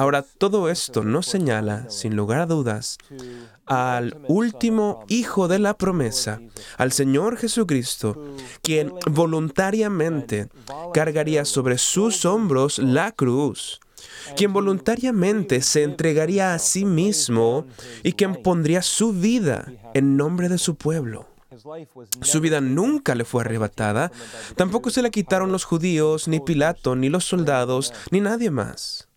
Ahora, 0.00 0.22
todo 0.22 0.70
esto 0.70 1.04
nos 1.04 1.26
señala, 1.26 1.90
sin 1.90 2.16
lugar 2.16 2.40
a 2.40 2.46
dudas, 2.46 2.96
al 3.66 4.18
último 4.28 5.04
Hijo 5.08 5.46
de 5.46 5.58
la 5.58 5.74
promesa, 5.74 6.40
al 6.78 6.90
Señor 6.90 7.36
Jesucristo, 7.36 8.16
quien 8.62 8.94
voluntariamente 9.10 10.48
cargaría 10.94 11.44
sobre 11.44 11.76
sus 11.76 12.24
hombros 12.24 12.78
la 12.78 13.12
cruz, 13.12 13.78
quien 14.38 14.54
voluntariamente 14.54 15.60
se 15.60 15.82
entregaría 15.82 16.54
a 16.54 16.58
sí 16.58 16.86
mismo 16.86 17.66
y 18.02 18.14
quien 18.14 18.36
pondría 18.36 18.80
su 18.80 19.12
vida 19.12 19.70
en 19.92 20.16
nombre 20.16 20.48
de 20.48 20.56
su 20.56 20.76
pueblo. 20.76 21.28
Su 22.22 22.40
vida 22.40 22.62
nunca 22.62 23.14
le 23.14 23.26
fue 23.26 23.42
arrebatada, 23.42 24.10
tampoco 24.56 24.88
se 24.88 25.02
la 25.02 25.10
quitaron 25.10 25.52
los 25.52 25.64
judíos, 25.64 26.26
ni 26.26 26.40
Pilato, 26.40 26.96
ni 26.96 27.10
los 27.10 27.26
soldados, 27.26 27.92
ni 28.10 28.22
nadie 28.22 28.50
más. 28.50 29.09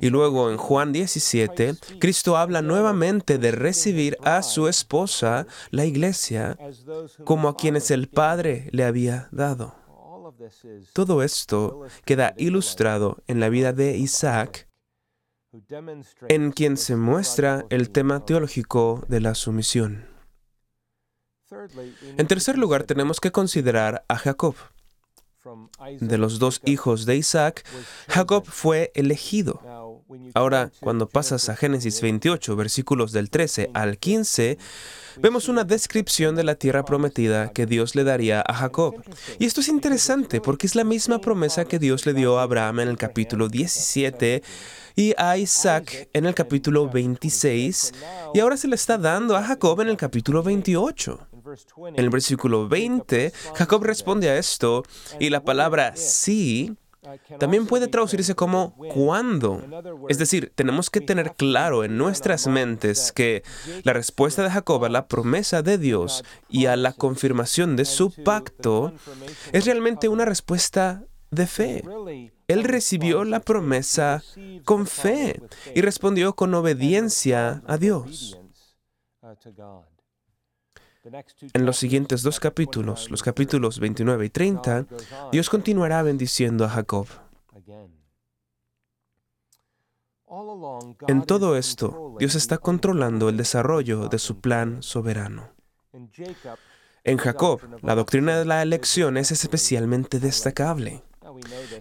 Y 0.00 0.10
luego 0.10 0.50
en 0.50 0.56
Juan 0.56 0.92
17, 0.92 1.74
Cristo 1.98 2.36
habla 2.36 2.62
nuevamente 2.62 3.38
de 3.38 3.50
recibir 3.50 4.16
a 4.22 4.42
su 4.42 4.68
esposa, 4.68 5.46
la 5.70 5.84
iglesia, 5.84 6.56
como 7.24 7.48
a 7.48 7.56
quienes 7.56 7.90
el 7.90 8.08
Padre 8.08 8.68
le 8.72 8.84
había 8.84 9.28
dado. 9.30 9.74
Todo 10.92 11.22
esto 11.22 11.82
queda 12.04 12.34
ilustrado 12.36 13.22
en 13.26 13.40
la 13.40 13.48
vida 13.48 13.72
de 13.72 13.96
Isaac, 13.96 14.68
en 16.28 16.52
quien 16.52 16.76
se 16.76 16.96
muestra 16.96 17.64
el 17.70 17.90
tema 17.90 18.24
teológico 18.24 19.04
de 19.08 19.20
la 19.20 19.34
sumisión. 19.34 20.06
En 22.16 22.26
tercer 22.26 22.58
lugar, 22.58 22.84
tenemos 22.84 23.20
que 23.20 23.32
considerar 23.32 24.04
a 24.08 24.16
Jacob. 24.16 24.54
De 26.00 26.18
los 26.18 26.38
dos 26.38 26.60
hijos 26.64 27.06
de 27.06 27.16
Isaac, 27.16 27.64
Jacob 28.08 28.44
fue 28.46 28.90
elegido. 28.94 29.60
Ahora, 30.34 30.72
cuando 30.80 31.08
pasas 31.08 31.48
a 31.48 31.56
Génesis 31.56 32.00
28, 32.00 32.56
versículos 32.56 33.12
del 33.12 33.30
13 33.30 33.70
al 33.74 33.98
15, 33.98 34.58
vemos 35.20 35.48
una 35.48 35.64
descripción 35.64 36.34
de 36.34 36.44
la 36.44 36.54
tierra 36.54 36.84
prometida 36.84 37.52
que 37.52 37.66
Dios 37.66 37.94
le 37.94 38.04
daría 38.04 38.40
a 38.40 38.54
Jacob. 38.54 39.02
Y 39.38 39.44
esto 39.44 39.60
es 39.60 39.68
interesante 39.68 40.40
porque 40.40 40.66
es 40.66 40.74
la 40.74 40.84
misma 40.84 41.20
promesa 41.20 41.66
que 41.66 41.78
Dios 41.78 42.06
le 42.06 42.14
dio 42.14 42.38
a 42.38 42.42
Abraham 42.42 42.80
en 42.80 42.88
el 42.88 42.96
capítulo 42.96 43.48
17 43.48 44.42
y 44.96 45.14
a 45.16 45.36
Isaac 45.36 46.08
en 46.12 46.26
el 46.26 46.34
capítulo 46.34 46.88
26, 46.88 47.92
y 48.34 48.40
ahora 48.40 48.56
se 48.56 48.66
le 48.66 48.74
está 48.74 48.98
dando 48.98 49.36
a 49.36 49.44
Jacob 49.44 49.80
en 49.80 49.88
el 49.88 49.96
capítulo 49.96 50.42
28. 50.42 51.27
En 51.86 51.98
el 51.98 52.10
versículo 52.10 52.68
20, 52.68 53.32
Jacob 53.54 53.82
responde 53.84 54.28
a 54.30 54.36
esto 54.36 54.84
y 55.18 55.30
la 55.30 55.42
palabra 55.44 55.96
sí 55.96 56.76
también 57.38 57.66
puede 57.66 57.88
traducirse 57.88 58.34
como 58.34 58.74
cuándo. 58.92 59.62
Es 60.08 60.18
decir, 60.18 60.52
tenemos 60.54 60.90
que 60.90 61.00
tener 61.00 61.34
claro 61.34 61.84
en 61.84 61.96
nuestras 61.96 62.46
mentes 62.46 63.12
que 63.12 63.42
la 63.84 63.92
respuesta 63.92 64.42
de 64.42 64.50
Jacob 64.50 64.84
a 64.84 64.88
la 64.88 65.06
promesa 65.06 65.62
de 65.62 65.78
Dios 65.78 66.24
y 66.48 66.66
a 66.66 66.76
la 66.76 66.92
confirmación 66.92 67.76
de 67.76 67.84
su 67.84 68.10
pacto 68.10 68.92
es 69.52 69.64
realmente 69.64 70.08
una 70.08 70.24
respuesta 70.24 71.04
de 71.30 71.46
fe. 71.46 71.84
Él 72.48 72.64
recibió 72.64 73.24
la 73.24 73.40
promesa 73.40 74.22
con 74.64 74.86
fe 74.86 75.40
y 75.74 75.80
respondió 75.80 76.34
con 76.34 76.54
obediencia 76.54 77.62
a 77.66 77.76
Dios. 77.78 78.38
En 81.54 81.66
los 81.66 81.76
siguientes 81.76 82.22
dos 82.22 82.40
capítulos, 82.40 83.10
los 83.10 83.22
capítulos 83.22 83.78
29 83.78 84.26
y 84.26 84.30
30, 84.30 84.86
Dios 85.32 85.48
continuará 85.50 86.02
bendiciendo 86.02 86.64
a 86.64 86.68
Jacob. 86.68 87.06
En 91.06 91.22
todo 91.22 91.56
esto, 91.56 92.16
Dios 92.18 92.34
está 92.34 92.58
controlando 92.58 93.28
el 93.28 93.36
desarrollo 93.36 94.08
de 94.08 94.18
su 94.18 94.40
plan 94.40 94.82
soberano. 94.82 95.50
En 97.04 97.16
Jacob, 97.16 97.60
la 97.82 97.94
doctrina 97.94 98.38
de 98.38 98.44
la 98.44 98.62
elección 98.62 99.16
es 99.16 99.32
especialmente 99.32 100.20
destacable. 100.20 101.02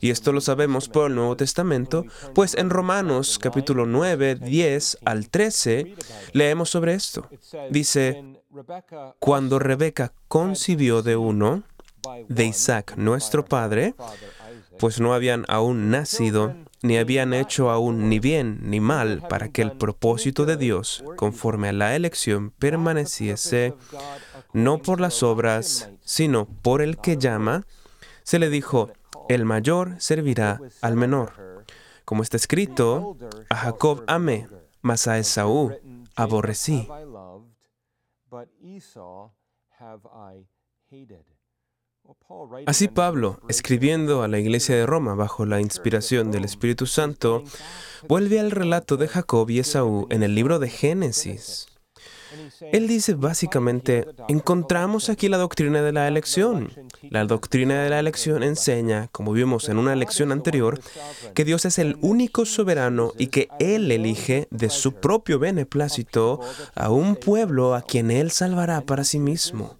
Y 0.01 0.11
esto 0.11 0.31
lo 0.31 0.41
sabemos 0.41 0.87
por 0.87 1.09
el 1.09 1.15
Nuevo 1.15 1.35
Testamento, 1.35 2.05
pues 2.33 2.55
en 2.55 2.69
Romanos 2.69 3.39
capítulo 3.39 3.85
9, 3.85 4.35
10 4.35 4.99
al 5.03 5.29
13 5.29 5.95
leemos 6.33 6.69
sobre 6.69 6.93
esto. 6.93 7.27
Dice, 7.69 8.36
cuando 9.19 9.59
Rebeca 9.59 10.13
concibió 10.27 11.01
de 11.01 11.15
uno, 11.15 11.63
de 12.27 12.45
Isaac 12.45 12.95
nuestro 12.97 13.45
padre, 13.45 13.95
pues 14.79 14.99
no 14.99 15.13
habían 15.13 15.45
aún 15.47 15.89
nacido, 15.89 16.55
ni 16.81 16.97
habían 16.97 17.33
hecho 17.33 17.69
aún 17.69 18.09
ni 18.09 18.19
bien 18.19 18.59
ni 18.61 18.79
mal 18.79 19.23
para 19.27 19.49
que 19.49 19.61
el 19.61 19.71
propósito 19.71 20.45
de 20.45 20.57
Dios, 20.57 21.03
conforme 21.15 21.69
a 21.69 21.73
la 21.73 21.95
elección, 21.95 22.51
permaneciese 22.51 23.73
no 24.53 24.77
por 24.79 25.01
las 25.01 25.23
obras, 25.23 25.89
sino 26.03 26.45
por 26.45 26.81
el 26.81 26.97
que 26.97 27.17
llama, 27.17 27.65
se 28.23 28.39
le 28.39 28.49
dijo, 28.49 28.91
el 29.29 29.45
mayor 29.45 29.95
servirá 29.99 30.59
al 30.81 30.95
menor. 30.95 31.65
Como 32.05 32.23
está 32.23 32.37
escrito, 32.37 33.17
a 33.49 33.55
Jacob 33.55 34.03
amé, 34.07 34.47
mas 34.81 35.07
a 35.07 35.17
Esaú 35.17 35.73
aborrecí. 36.15 36.87
Así 42.65 42.87
Pablo, 42.87 43.39
escribiendo 43.49 44.23
a 44.23 44.27
la 44.27 44.39
iglesia 44.39 44.75
de 44.75 44.85
Roma 44.85 45.15
bajo 45.15 45.45
la 45.45 45.59
inspiración 45.59 46.31
del 46.31 46.45
Espíritu 46.45 46.85
Santo, 46.85 47.43
vuelve 48.07 48.39
al 48.39 48.51
relato 48.51 48.95
de 48.95 49.07
Jacob 49.07 49.49
y 49.49 49.59
Esaú 49.59 50.07
en 50.09 50.23
el 50.23 50.33
libro 50.33 50.59
de 50.59 50.69
Génesis. 50.69 51.67
Él 52.71 52.87
dice 52.87 53.13
básicamente, 53.13 54.05
encontramos 54.27 55.09
aquí 55.09 55.29
la 55.29 55.37
doctrina 55.37 55.81
de 55.81 55.91
la 55.91 56.07
elección. 56.07 56.71
La 57.09 57.25
doctrina 57.25 57.83
de 57.83 57.89
la 57.89 57.99
elección 57.99 58.43
enseña, 58.43 59.07
como 59.11 59.31
vimos 59.31 59.69
en 59.69 59.77
una 59.77 59.95
lección 59.95 60.31
anterior, 60.31 60.79
que 61.33 61.45
Dios 61.45 61.65
es 61.65 61.79
el 61.79 61.97
único 62.01 62.45
soberano 62.45 63.11
y 63.17 63.27
que 63.27 63.49
Él 63.59 63.91
elige 63.91 64.47
de 64.51 64.69
su 64.69 64.93
propio 64.93 65.39
beneplácito 65.39 66.39
a 66.75 66.89
un 66.89 67.15
pueblo 67.15 67.75
a 67.75 67.81
quien 67.81 68.11
Él 68.11 68.31
salvará 68.31 68.81
para 68.81 69.03
sí 69.03 69.19
mismo. 69.19 69.77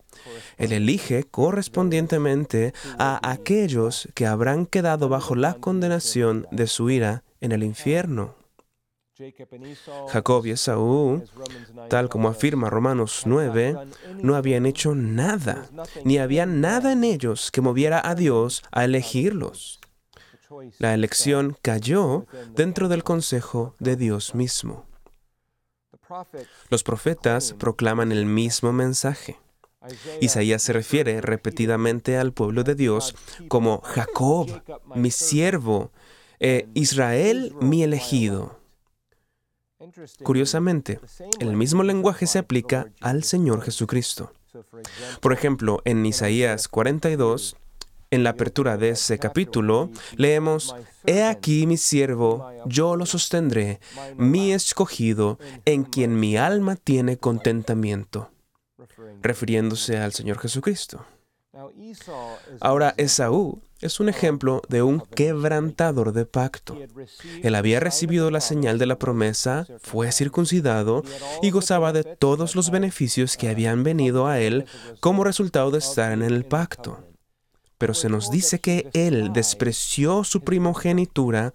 Él 0.58 0.72
elige 0.72 1.24
correspondientemente 1.24 2.74
a 2.98 3.20
aquellos 3.30 4.10
que 4.14 4.26
habrán 4.26 4.66
quedado 4.66 5.10
bajo 5.10 5.36
la 5.36 5.54
condenación 5.56 6.48
de 6.52 6.68
su 6.68 6.90
ira 6.90 7.24
en 7.42 7.52
el 7.52 7.64
infierno. 7.64 8.36
Jacob 10.10 10.46
y 10.46 10.52
Esaú, 10.52 11.24
tal 11.90 12.10
como 12.10 12.30
afirma 12.30 12.70
Romanos 12.70 13.24
9, 13.26 13.76
no 14.22 14.36
habían 14.36 14.66
hecho 14.66 14.94
nada, 14.96 15.68
ni 16.04 16.20
había 16.20 16.46
nada 16.46 16.92
en 16.92 17.04
ellos 17.04 17.50
que 17.52 17.62
moviera 17.62 18.02
a 18.08 18.16
Dios 18.16 18.64
a 18.72 18.86
elegirlos. 18.86 19.80
La 20.78 20.94
elección 20.94 21.58
cayó 21.62 22.26
dentro 22.54 22.90
del 22.90 23.04
consejo 23.04 23.76
de 23.80 23.96
Dios 23.96 24.36
mismo. 24.36 24.86
Los 26.70 26.84
profetas 26.84 27.54
proclaman 27.54 28.12
el 28.12 28.26
mismo 28.26 28.72
mensaje. 28.72 29.40
Isaías 30.22 30.62
se 30.62 30.74
refiere 30.74 31.22
repetidamente 31.22 32.18
al 32.18 32.34
pueblo 32.34 32.64
de 32.64 32.76
Dios 32.76 33.16
como 33.48 33.82
Jacob, 33.82 34.62
mi 34.96 35.12
siervo, 35.12 35.92
e 36.40 36.68
Israel, 36.76 37.56
mi 37.60 37.84
elegido. 37.84 38.57
Curiosamente, 40.24 41.00
el 41.40 41.56
mismo 41.56 41.84
lenguaje 41.84 42.28
se 42.28 42.40
aplica 42.40 42.92
al 43.02 43.24
Señor 43.24 43.62
Jesucristo. 43.62 44.34
Por 45.22 45.34
ejemplo, 45.34 45.82
en 45.86 46.06
Isaías 46.06 46.68
42, 46.68 47.56
en 48.10 48.24
la 48.24 48.32
apertura 48.32 48.78
de 48.78 48.90
ese 48.90 49.20
capítulo, 49.20 49.90
leemos, 50.16 50.76
He 51.06 51.24
aquí 51.24 51.68
mi 51.68 51.78
siervo, 51.78 52.50
yo 52.66 52.96
lo 52.96 53.06
sostendré, 53.06 53.80
mi 54.16 54.54
escogido, 54.54 55.38
en 55.66 55.84
quien 55.84 56.20
mi 56.20 56.38
alma 56.38 56.76
tiene 56.76 57.18
contentamiento, 57.18 58.32
refiriéndose 59.22 59.98
al 59.98 60.14
Señor 60.14 60.40
Jesucristo. 60.40 61.06
Ahora 62.62 62.94
Esaú 62.98 63.62
es 63.82 64.00
un 64.00 64.10
ejemplo 64.10 64.62
de 64.70 64.82
un 64.82 65.02
quebrantador 65.02 66.14
de 66.14 66.26
pacto. 66.26 66.78
Él 67.44 67.56
había 67.56 67.80
recibido 67.80 68.32
la 68.32 68.42
señal 68.42 68.78
de 68.78 68.86
la 68.86 68.98
promesa, 68.98 69.68
fue 69.82 70.12
circuncidado 70.12 71.04
y 71.42 71.52
gozaba 71.52 71.94
de 71.94 72.04
todos 72.04 72.56
los 72.56 72.72
beneficios 72.72 73.38
que 73.38 73.50
habían 73.50 73.84
venido 73.84 74.28
a 74.28 74.40
él 74.40 74.66
como 75.00 75.24
resultado 75.24 75.72
de 75.72 75.80
estar 75.80 76.12
en 76.12 76.22
el 76.22 76.46
pacto. 76.46 77.04
Pero 77.78 77.94
se 77.94 78.10
nos 78.10 78.32
dice 78.32 78.60
que 78.60 78.90
él 78.94 79.32
despreció 79.34 80.24
su 80.24 80.42
primogenitura 80.42 81.54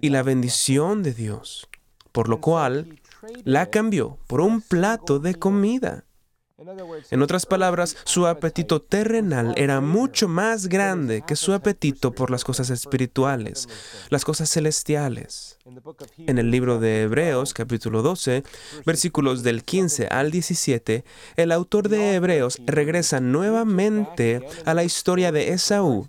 y 0.00 0.10
la 0.10 0.22
bendición 0.22 1.02
de 1.02 1.14
Dios, 1.14 1.68
por 2.12 2.28
lo 2.28 2.40
cual 2.40 3.00
la 3.44 3.70
cambió 3.70 4.18
por 4.26 4.40
un 4.40 4.60
plato 4.60 5.18
de 5.18 5.34
comida 5.34 6.05
en 7.10 7.20
otras 7.20 7.44
palabras, 7.44 7.98
su 8.04 8.26
apetito 8.26 8.80
terrenal 8.80 9.52
era 9.58 9.82
mucho 9.82 10.26
más 10.26 10.68
grande 10.68 11.22
que 11.26 11.36
su 11.36 11.52
apetito 11.52 12.12
por 12.12 12.30
las 12.30 12.44
cosas 12.44 12.70
espirituales, 12.70 13.68
las 14.08 14.24
cosas 14.24 14.48
celestiales. 14.48 15.58
En 16.16 16.38
el 16.38 16.50
libro 16.50 16.78
de 16.78 17.02
Hebreos, 17.02 17.52
capítulo 17.52 18.00
12, 18.00 18.42
versículos 18.86 19.42
del 19.42 19.64
15 19.64 20.06
al 20.06 20.30
17, 20.30 21.04
el 21.36 21.52
autor 21.52 21.90
de 21.90 22.14
Hebreos 22.14 22.58
regresa 22.64 23.20
nuevamente 23.20 24.40
a 24.64 24.72
la 24.72 24.82
historia 24.82 25.32
de 25.32 25.50
Esaú 25.50 26.08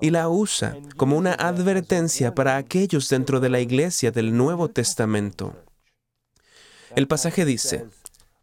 y 0.00 0.10
la 0.10 0.28
usa 0.28 0.76
como 0.96 1.16
una 1.16 1.34
advertencia 1.34 2.36
para 2.36 2.56
aquellos 2.56 3.08
dentro 3.08 3.40
de 3.40 3.48
la 3.48 3.58
iglesia 3.58 4.12
del 4.12 4.36
Nuevo 4.36 4.68
Testamento. 4.68 5.56
El 6.94 7.08
pasaje 7.08 7.44
dice, 7.44 7.86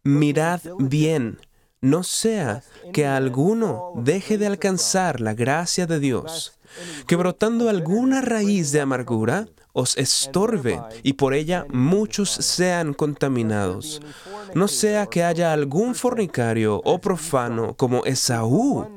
Mirad 0.06 0.60
bien, 0.78 1.40
no 1.86 2.02
sea 2.02 2.62
que 2.92 3.06
alguno 3.06 3.92
deje 3.96 4.38
de 4.38 4.46
alcanzar 4.46 5.20
la 5.20 5.34
gracia 5.34 5.86
de 5.86 6.00
Dios, 6.00 6.58
que 7.06 7.16
brotando 7.16 7.68
alguna 7.68 8.20
raíz 8.20 8.72
de 8.72 8.80
amargura 8.80 9.46
os 9.72 9.96
estorbe 9.98 10.80
y 11.02 11.12
por 11.12 11.34
ella 11.34 11.66
muchos 11.68 12.30
sean 12.30 12.94
contaminados. 12.94 14.00
No 14.54 14.68
sea 14.68 15.06
que 15.06 15.22
haya 15.22 15.52
algún 15.52 15.94
fornicario 15.94 16.80
o 16.82 16.98
profano 16.98 17.74
como 17.76 18.04
Esaú, 18.06 18.88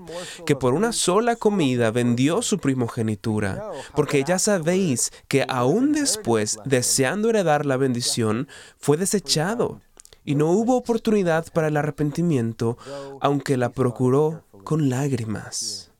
que 0.45 0.55
por 0.55 0.73
una 0.73 0.93
sola 0.93 1.35
comida 1.35 1.91
vendió 1.91 2.41
su 2.41 2.59
primogenitura, 2.59 3.69
porque 3.93 4.23
ya 4.23 4.39
sabéis 4.39 5.11
que 5.27 5.45
aún 5.49 5.91
después, 5.91 6.57
deseando 6.63 7.29
heredar 7.29 7.65
la 7.65 7.75
bendición, 7.75 8.47
fue 8.77 8.95
desechado 8.95 9.81
y 10.29 10.35
no 10.35 10.51
hubo 10.51 10.77
oportunidad 10.77 11.51
para 11.51 11.69
el 11.69 11.77
arrepentimiento, 11.77 12.77
aunque 13.19 13.57
la 13.57 13.69
procuró 13.69 14.43
con 14.63 14.87
lágrimas. 14.87 15.91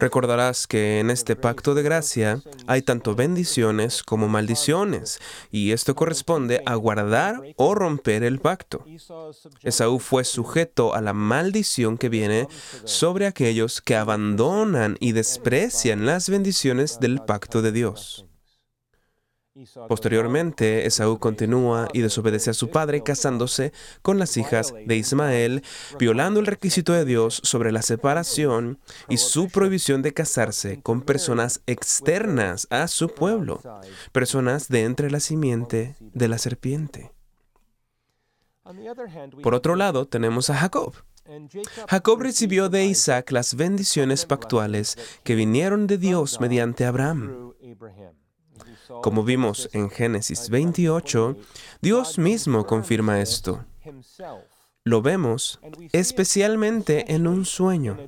Recordarás 0.00 0.66
que 0.66 1.00
en 1.00 1.10
este 1.10 1.36
pacto 1.36 1.74
de 1.74 1.82
gracia 1.82 2.40
hay 2.66 2.80
tanto 2.80 3.14
bendiciones 3.14 4.02
como 4.02 4.28
maldiciones, 4.28 5.20
y 5.50 5.72
esto 5.72 5.94
corresponde 5.94 6.62
a 6.64 6.74
guardar 6.76 7.42
o 7.56 7.74
romper 7.74 8.22
el 8.22 8.38
pacto. 8.38 8.82
Esaú 9.62 9.98
fue 9.98 10.24
sujeto 10.24 10.94
a 10.94 11.02
la 11.02 11.12
maldición 11.12 11.98
que 11.98 12.08
viene 12.08 12.48
sobre 12.84 13.26
aquellos 13.26 13.82
que 13.82 13.94
abandonan 13.96 14.96
y 15.00 15.12
desprecian 15.12 16.06
las 16.06 16.30
bendiciones 16.30 16.98
del 16.98 17.20
pacto 17.20 17.60
de 17.60 17.72
Dios. 17.72 18.24
Posteriormente, 19.88 20.86
Esaú 20.86 21.18
continúa 21.18 21.88
y 21.92 22.00
desobedece 22.00 22.50
a 22.50 22.54
su 22.54 22.70
padre 22.70 23.02
casándose 23.02 23.72
con 24.00 24.18
las 24.18 24.38
hijas 24.38 24.72
de 24.86 24.96
Ismael, 24.96 25.62
violando 25.98 26.40
el 26.40 26.46
requisito 26.46 26.94
de 26.94 27.04
Dios 27.04 27.40
sobre 27.44 27.70
la 27.70 27.82
separación 27.82 28.78
y 29.08 29.18
su 29.18 29.48
prohibición 29.48 30.00
de 30.00 30.14
casarse 30.14 30.80
con 30.80 31.02
personas 31.02 31.60
externas 31.66 32.66
a 32.70 32.88
su 32.88 33.08
pueblo, 33.08 33.60
personas 34.12 34.68
de 34.68 34.84
entre 34.84 35.10
la 35.10 35.20
simiente 35.20 35.96
de 36.00 36.28
la 36.28 36.38
serpiente. 36.38 37.12
Por 39.42 39.54
otro 39.54 39.76
lado, 39.76 40.06
tenemos 40.06 40.48
a 40.48 40.54
Jacob. 40.54 40.94
Jacob 41.88 42.20
recibió 42.20 42.68
de 42.70 42.86
Isaac 42.86 43.30
las 43.30 43.54
bendiciones 43.54 44.24
pactuales 44.24 44.96
que 45.24 45.34
vinieron 45.34 45.86
de 45.86 45.98
Dios 45.98 46.40
mediante 46.40 46.86
Abraham. 46.86 47.52
Como 49.02 49.24
vimos 49.24 49.68
en 49.72 49.90
Génesis 49.90 50.50
28, 50.50 51.36
Dios 51.80 52.18
mismo 52.18 52.66
confirma 52.66 53.20
esto. 53.20 53.64
Lo 54.84 55.00
vemos 55.00 55.60
especialmente 55.92 57.14
en 57.14 57.28
un 57.28 57.44
sueño, 57.44 57.98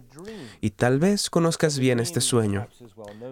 y 0.60 0.70
tal 0.70 0.98
vez 0.98 1.30
conozcas 1.30 1.78
bien 1.78 2.00
este 2.00 2.20
sueño. 2.20 2.66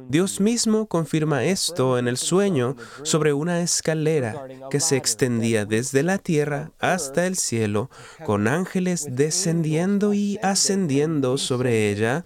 Dios 0.08 0.40
mismo 0.40 0.86
confirma 0.86 1.42
esto 1.42 1.98
en 1.98 2.06
el 2.06 2.18
sueño 2.18 2.76
sobre 3.02 3.32
una 3.32 3.60
escalera 3.60 4.46
que 4.70 4.78
se 4.78 4.96
extendía 4.96 5.64
desde 5.64 6.04
la 6.04 6.18
tierra 6.18 6.70
hasta 6.78 7.26
el 7.26 7.36
cielo, 7.36 7.90
con 8.24 8.46
ángeles 8.46 9.08
descendiendo 9.10 10.14
y 10.14 10.38
ascendiendo 10.40 11.36
sobre 11.36 11.90
ella, 11.90 12.24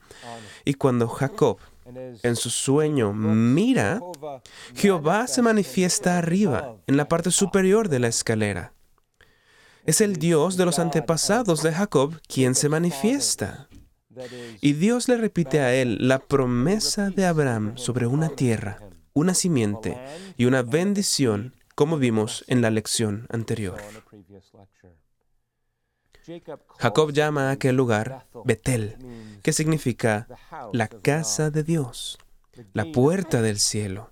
y 0.66 0.74
cuando 0.74 1.08
Jacob 1.08 1.56
en 2.22 2.36
su 2.36 2.50
sueño 2.50 3.12
mira, 3.12 4.00
Jehová 4.74 5.26
se 5.26 5.42
manifiesta 5.42 6.18
arriba, 6.18 6.76
en 6.86 6.96
la 6.96 7.08
parte 7.08 7.30
superior 7.30 7.88
de 7.88 7.98
la 7.98 8.08
escalera. 8.08 8.72
Es 9.84 10.00
el 10.00 10.16
Dios 10.16 10.56
de 10.56 10.64
los 10.64 10.78
antepasados 10.78 11.62
de 11.62 11.72
Jacob 11.72 12.20
quien 12.26 12.54
se 12.54 12.68
manifiesta. 12.68 13.68
Y 14.60 14.72
Dios 14.72 15.08
le 15.08 15.16
repite 15.16 15.60
a 15.60 15.74
él 15.74 15.98
la 16.00 16.18
promesa 16.18 17.10
de 17.10 17.26
Abraham 17.26 17.76
sobre 17.76 18.06
una 18.06 18.30
tierra, 18.30 18.78
una 19.12 19.34
simiente 19.34 19.96
y 20.36 20.46
una 20.46 20.62
bendición, 20.62 21.54
como 21.74 21.98
vimos 21.98 22.44
en 22.48 22.62
la 22.62 22.70
lección 22.70 23.26
anterior. 23.30 23.80
Jacob 26.78 27.12
llama 27.12 27.48
a 27.48 27.52
aquel 27.52 27.76
lugar 27.76 28.26
Betel, 28.44 28.96
que 29.46 29.52
significa 29.52 30.26
la 30.72 30.88
casa 30.88 31.50
de 31.52 31.62
Dios, 31.62 32.18
la 32.72 32.84
puerta 32.90 33.42
del 33.42 33.60
cielo. 33.60 34.10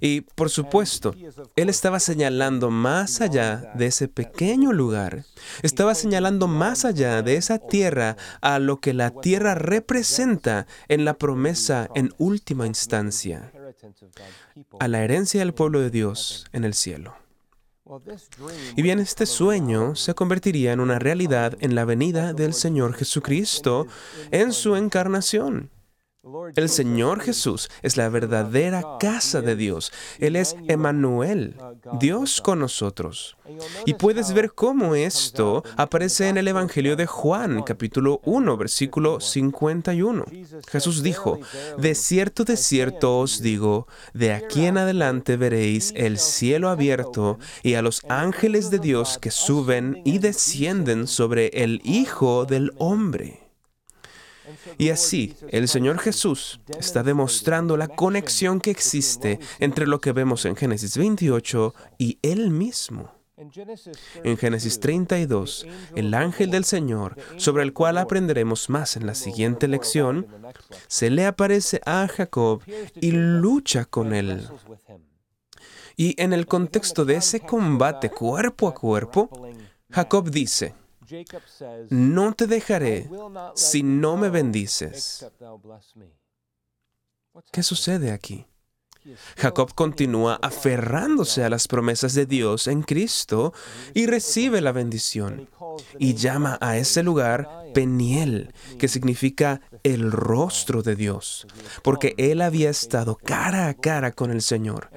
Y 0.00 0.22
por 0.22 0.48
supuesto, 0.48 1.14
él 1.56 1.68
estaba 1.68 2.00
señalando 2.00 2.70
más 2.70 3.20
allá 3.20 3.72
de 3.74 3.84
ese 3.84 4.08
pequeño 4.08 4.72
lugar, 4.72 5.26
estaba 5.60 5.94
señalando 5.94 6.48
más 6.48 6.86
allá 6.86 7.20
de 7.20 7.36
esa 7.36 7.58
tierra 7.58 8.16
a 8.40 8.58
lo 8.58 8.80
que 8.80 8.94
la 8.94 9.10
tierra 9.10 9.54
representa 9.54 10.66
en 10.88 11.04
la 11.04 11.18
promesa 11.18 11.90
en 11.94 12.14
última 12.16 12.66
instancia, 12.66 13.52
a 14.80 14.88
la 14.88 15.04
herencia 15.04 15.40
del 15.40 15.52
pueblo 15.52 15.80
de 15.80 15.90
Dios 15.90 16.46
en 16.54 16.64
el 16.64 16.72
cielo. 16.72 17.25
Y 18.76 18.82
bien, 18.82 18.98
este 18.98 19.26
sueño 19.26 19.94
se 19.94 20.14
convertiría 20.14 20.72
en 20.72 20.80
una 20.80 20.98
realidad 20.98 21.56
en 21.60 21.74
la 21.74 21.84
venida 21.84 22.32
del 22.32 22.52
Señor 22.52 22.94
Jesucristo 22.94 23.86
en 24.30 24.52
su 24.52 24.74
encarnación. 24.76 25.70
El 26.56 26.68
Señor 26.68 27.20
Jesús 27.20 27.68
es 27.82 27.96
la 27.96 28.08
verdadera 28.08 28.82
casa 28.98 29.40
de 29.40 29.54
Dios. 29.54 29.92
Él 30.18 30.34
es 30.34 30.56
Emmanuel, 30.66 31.56
Dios 32.00 32.40
con 32.40 32.58
nosotros. 32.58 33.36
Y 33.84 33.94
puedes 33.94 34.32
ver 34.32 34.52
cómo 34.52 34.96
esto 34.96 35.62
aparece 35.76 36.28
en 36.28 36.36
el 36.36 36.48
Evangelio 36.48 36.96
de 36.96 37.06
Juan, 37.06 37.62
capítulo 37.62 38.20
1, 38.24 38.56
versículo 38.56 39.20
51. 39.20 40.24
Jesús 40.68 41.02
dijo, 41.02 41.38
De 41.78 41.94
cierto, 41.94 42.44
de 42.44 42.56
cierto 42.56 43.18
os 43.20 43.40
digo, 43.40 43.86
de 44.12 44.32
aquí 44.32 44.66
en 44.66 44.78
adelante 44.78 45.36
veréis 45.36 45.92
el 45.94 46.18
cielo 46.18 46.70
abierto 46.70 47.38
y 47.62 47.74
a 47.74 47.82
los 47.82 48.02
ángeles 48.08 48.70
de 48.70 48.80
Dios 48.80 49.18
que 49.20 49.30
suben 49.30 50.02
y 50.04 50.18
descienden 50.18 51.06
sobre 51.06 51.48
el 51.48 51.80
Hijo 51.84 52.46
del 52.46 52.72
Hombre. 52.78 53.45
Y 54.78 54.90
así, 54.90 55.34
el 55.48 55.68
Señor 55.68 55.98
Jesús 55.98 56.60
está 56.78 57.02
demostrando 57.02 57.76
la 57.76 57.88
conexión 57.88 58.60
que 58.60 58.70
existe 58.70 59.38
entre 59.58 59.86
lo 59.86 60.00
que 60.00 60.12
vemos 60.12 60.44
en 60.44 60.56
Génesis 60.56 60.96
28 60.96 61.74
y 61.98 62.18
Él 62.22 62.50
mismo. 62.50 63.16
En 64.24 64.38
Génesis 64.38 64.80
32, 64.80 65.66
el 65.94 66.14
ángel 66.14 66.50
del 66.50 66.64
Señor, 66.64 67.16
sobre 67.36 67.64
el 67.64 67.74
cual 67.74 67.98
aprenderemos 67.98 68.70
más 68.70 68.96
en 68.96 69.06
la 69.06 69.14
siguiente 69.14 69.68
lección, 69.68 70.26
se 70.86 71.10
le 71.10 71.26
aparece 71.26 71.82
a 71.84 72.08
Jacob 72.08 72.62
y 72.98 73.10
lucha 73.10 73.84
con 73.84 74.14
él. 74.14 74.48
Y 75.96 76.20
en 76.22 76.32
el 76.32 76.46
contexto 76.46 77.04
de 77.04 77.16
ese 77.16 77.40
combate 77.40 78.08
cuerpo 78.08 78.68
a 78.68 78.74
cuerpo, 78.74 79.30
Jacob 79.90 80.30
dice, 80.30 80.74
no 81.90 82.34
te 82.34 82.46
dejaré 82.46 83.08
si 83.54 83.82
no 83.82 84.16
me 84.16 84.28
bendices. 84.28 85.26
¿Qué 87.52 87.62
sucede 87.62 88.12
aquí? 88.12 88.46
Jacob 89.36 89.74
continúa 89.74 90.38
aferrándose 90.42 91.44
a 91.44 91.48
las 91.48 91.68
promesas 91.68 92.14
de 92.14 92.26
Dios 92.26 92.66
en 92.66 92.82
Cristo 92.82 93.52
y 93.94 94.06
recibe 94.06 94.60
la 94.60 94.72
bendición. 94.72 95.48
Y 95.98 96.14
llama 96.14 96.58
a 96.60 96.76
ese 96.76 97.02
lugar 97.02 97.48
Peniel, 97.74 98.52
que 98.78 98.88
significa 98.88 99.60
el 99.82 100.10
rostro 100.10 100.82
de 100.82 100.96
Dios, 100.96 101.46
porque 101.82 102.14
él 102.16 102.40
había 102.40 102.70
estado 102.70 103.16
cara 103.16 103.68
a 103.68 103.74
cara 103.74 104.12
con 104.12 104.30
el 104.30 104.42
Señor. 104.42 104.90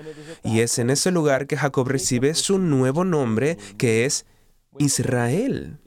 Y 0.43 0.62
es 0.62 0.80
en 0.80 0.89
ese 0.89 1.12
lugar 1.12 1.48
que 1.48 1.58
Jacob 1.58 1.88
recibe 1.88 2.34
su 2.34 2.58
nuevo 2.58 3.04
nombre, 3.04 3.58
que 3.78 4.06
es 4.06 4.26
Israel. 4.78 5.80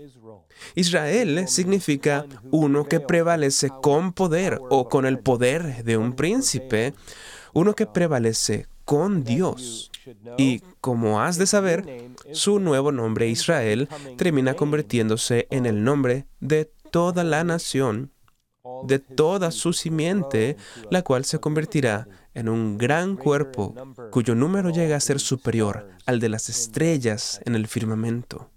Israel 0.74 1.48
significa 1.48 2.26
uno 2.50 2.84
que 2.84 3.00
prevalece 3.00 3.70
con 3.82 4.12
poder 4.12 4.58
o 4.70 4.88
con 4.88 5.06
el 5.06 5.18
poder 5.18 5.84
de 5.84 5.96
un 5.96 6.14
príncipe, 6.14 6.94
uno 7.52 7.74
que 7.74 7.86
prevalece 7.86 8.66
con 8.84 9.24
Dios. 9.24 9.90
Y 10.36 10.60
como 10.80 11.20
has 11.20 11.38
de 11.38 11.46
saber, 11.46 12.10
su 12.32 12.58
nuevo 12.58 12.92
nombre 12.92 13.28
Israel 13.28 13.88
termina 14.16 14.54
convirtiéndose 14.54 15.46
en 15.50 15.66
el 15.66 15.84
nombre 15.84 16.26
de 16.40 16.70
toda 16.90 17.24
la 17.24 17.44
nación, 17.44 18.12
de 18.84 18.98
toda 18.98 19.50
su 19.50 19.72
simiente, 19.72 20.56
la 20.90 21.02
cual 21.02 21.24
se 21.24 21.38
convertirá 21.38 22.08
en 22.34 22.48
un 22.48 22.78
gran 22.78 23.16
cuerpo 23.16 23.74
cuyo 24.10 24.34
número 24.34 24.70
llega 24.70 24.96
a 24.96 25.00
ser 25.00 25.20
superior 25.20 25.88
al 26.06 26.20
de 26.20 26.28
las 26.28 26.48
estrellas 26.48 27.40
en 27.44 27.54
el 27.54 27.66
firmamento. 27.66 28.50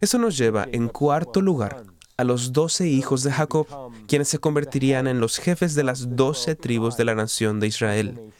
Eso 0.00 0.18
nos 0.18 0.36
lleva, 0.36 0.66
en 0.70 0.88
cuarto 0.88 1.40
lugar, 1.40 1.84
a 2.16 2.24
los 2.24 2.52
doce 2.52 2.86
hijos 2.86 3.22
de 3.22 3.32
Jacob, 3.32 3.66
quienes 4.06 4.28
se 4.28 4.38
convertirían 4.38 5.06
en 5.06 5.20
los 5.20 5.38
jefes 5.38 5.74
de 5.74 5.84
las 5.84 6.16
doce 6.16 6.54
tribus 6.54 6.96
de 6.96 7.04
la 7.04 7.14
nación 7.14 7.60
de 7.60 7.66
Israel. 7.66 8.32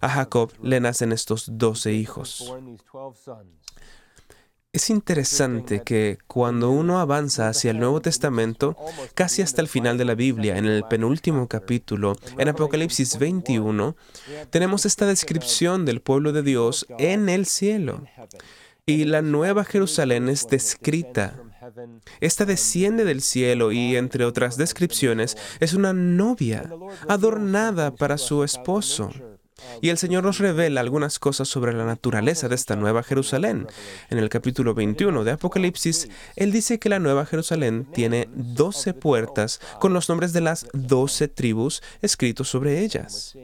A 0.00 0.08
Jacob 0.08 0.52
le 0.62 0.80
nacen 0.80 1.12
estos 1.12 1.46
doce 1.58 1.92
hijos. 1.92 2.52
Es 4.72 4.88
interesante 4.88 5.82
que 5.82 6.16
cuando 6.26 6.70
uno 6.70 6.98
avanza 6.98 7.48
hacia 7.48 7.70
el 7.72 7.78
Nuevo 7.78 8.00
Testamento, 8.00 8.74
casi 9.14 9.42
hasta 9.42 9.60
el 9.60 9.68
final 9.68 9.98
de 9.98 10.06
la 10.06 10.14
Biblia, 10.14 10.56
en 10.56 10.64
el 10.64 10.82
penúltimo 10.84 11.46
capítulo, 11.46 12.16
en 12.38 12.48
Apocalipsis 12.48 13.18
21, 13.18 13.94
tenemos 14.48 14.86
esta 14.86 15.04
descripción 15.04 15.84
del 15.84 16.00
pueblo 16.00 16.32
de 16.32 16.42
Dios 16.42 16.86
en 16.98 17.28
el 17.28 17.44
cielo. 17.44 18.02
Y 18.84 19.04
la 19.04 19.22
nueva 19.22 19.64
Jerusalén 19.64 20.28
es 20.28 20.48
descrita. 20.48 21.40
Esta 22.20 22.44
desciende 22.44 23.04
del 23.04 23.22
cielo 23.22 23.70
y, 23.70 23.96
entre 23.96 24.24
otras 24.24 24.56
descripciones, 24.56 25.36
es 25.60 25.74
una 25.74 25.92
novia 25.92 26.68
adornada 27.08 27.94
para 27.94 28.18
su 28.18 28.42
esposo. 28.42 29.10
Y 29.80 29.90
el 29.90 29.98
Señor 29.98 30.24
nos 30.24 30.38
revela 30.38 30.80
algunas 30.80 31.20
cosas 31.20 31.46
sobre 31.46 31.72
la 31.72 31.84
naturaleza 31.84 32.48
de 32.48 32.56
esta 32.56 32.74
nueva 32.74 33.04
Jerusalén. 33.04 33.68
En 34.10 34.18
el 34.18 34.28
capítulo 34.28 34.74
21 34.74 35.22
de 35.22 35.30
Apocalipsis, 35.30 36.08
Él 36.34 36.50
dice 36.50 36.80
que 36.80 36.88
la 36.88 36.98
nueva 36.98 37.24
Jerusalén 37.24 37.86
tiene 37.92 38.28
doce 38.34 38.94
puertas 38.94 39.60
con 39.78 39.92
los 39.92 40.08
nombres 40.08 40.32
de 40.32 40.40
las 40.40 40.66
doce 40.72 41.28
tribus 41.28 41.82
escritos 42.00 42.48
sobre 42.48 42.80
ellas. 42.80 43.36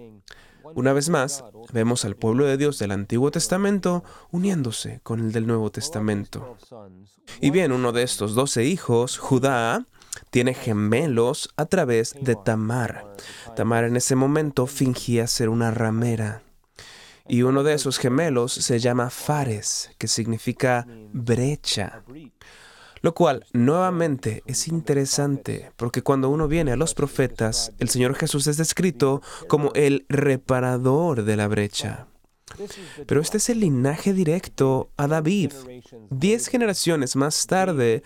Una 0.78 0.92
vez 0.92 1.08
más, 1.08 1.42
vemos 1.72 2.04
al 2.04 2.14
pueblo 2.14 2.44
de 2.44 2.56
Dios 2.56 2.78
del 2.78 2.92
Antiguo 2.92 3.32
Testamento 3.32 4.04
uniéndose 4.30 5.00
con 5.02 5.18
el 5.18 5.32
del 5.32 5.44
Nuevo 5.44 5.72
Testamento. 5.72 6.56
Y 7.40 7.50
bien, 7.50 7.72
uno 7.72 7.90
de 7.90 8.04
estos 8.04 8.36
doce 8.36 8.64
hijos, 8.64 9.18
Judá, 9.18 9.86
tiene 10.30 10.54
gemelos 10.54 11.52
a 11.56 11.66
través 11.66 12.14
de 12.20 12.36
Tamar. 12.36 13.12
Tamar 13.56 13.82
en 13.82 13.96
ese 13.96 14.14
momento 14.14 14.68
fingía 14.68 15.26
ser 15.26 15.48
una 15.48 15.72
ramera. 15.72 16.42
Y 17.26 17.42
uno 17.42 17.64
de 17.64 17.74
esos 17.74 17.98
gemelos 17.98 18.52
se 18.52 18.78
llama 18.78 19.10
Fares, 19.10 19.90
que 19.98 20.06
significa 20.06 20.86
brecha. 21.12 22.04
Lo 23.00 23.14
cual 23.14 23.46
nuevamente 23.52 24.42
es 24.46 24.68
interesante 24.68 25.72
porque 25.76 26.02
cuando 26.02 26.30
uno 26.30 26.48
viene 26.48 26.72
a 26.72 26.76
los 26.76 26.94
profetas, 26.94 27.72
el 27.78 27.88
Señor 27.88 28.14
Jesús 28.14 28.46
es 28.46 28.56
descrito 28.56 29.22
como 29.48 29.72
el 29.74 30.06
reparador 30.08 31.24
de 31.24 31.36
la 31.36 31.48
brecha. 31.48 32.06
Pero 33.06 33.20
este 33.20 33.36
es 33.36 33.48
el 33.50 33.60
linaje 33.60 34.12
directo 34.12 34.90
a 34.96 35.06
David. 35.06 35.52
Diez 36.10 36.48
generaciones 36.48 37.16
más 37.16 37.46
tarde, 37.46 38.02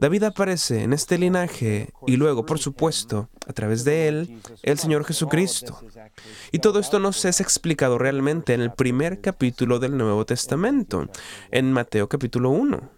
David 0.00 0.24
aparece 0.24 0.82
en 0.82 0.92
este 0.92 1.18
linaje 1.18 1.90
y 2.06 2.16
luego, 2.16 2.46
por 2.46 2.58
supuesto, 2.58 3.28
a 3.46 3.52
través 3.52 3.84
de 3.84 4.08
él, 4.08 4.40
el 4.62 4.78
Señor 4.78 5.04
Jesucristo. 5.04 5.80
Y 6.52 6.58
todo 6.58 6.78
esto 6.78 6.98
nos 6.98 7.24
es 7.24 7.40
explicado 7.40 7.98
realmente 7.98 8.54
en 8.54 8.60
el 8.60 8.72
primer 8.72 9.20
capítulo 9.20 9.78
del 9.78 9.96
Nuevo 9.96 10.24
Testamento, 10.24 11.08
en 11.50 11.72
Mateo 11.72 12.08
capítulo 12.08 12.50
1. 12.50 12.95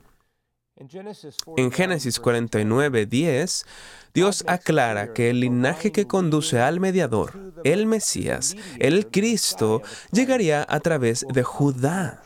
En 1.57 1.73
Génesis 1.73 2.21
49, 2.21 3.07
10, 3.07 3.67
Dios 4.15 4.45
aclara 4.47 5.13
que 5.13 5.31
el 5.31 5.41
linaje 5.41 5.91
que 5.91 6.07
conduce 6.07 6.61
al 6.61 6.79
mediador, 6.79 7.33
el 7.65 7.87
Mesías, 7.87 8.55
el 8.79 9.09
Cristo, 9.09 9.83
llegaría 10.13 10.65
a 10.69 10.79
través 10.79 11.27
de 11.33 11.43
Judá. 11.43 12.23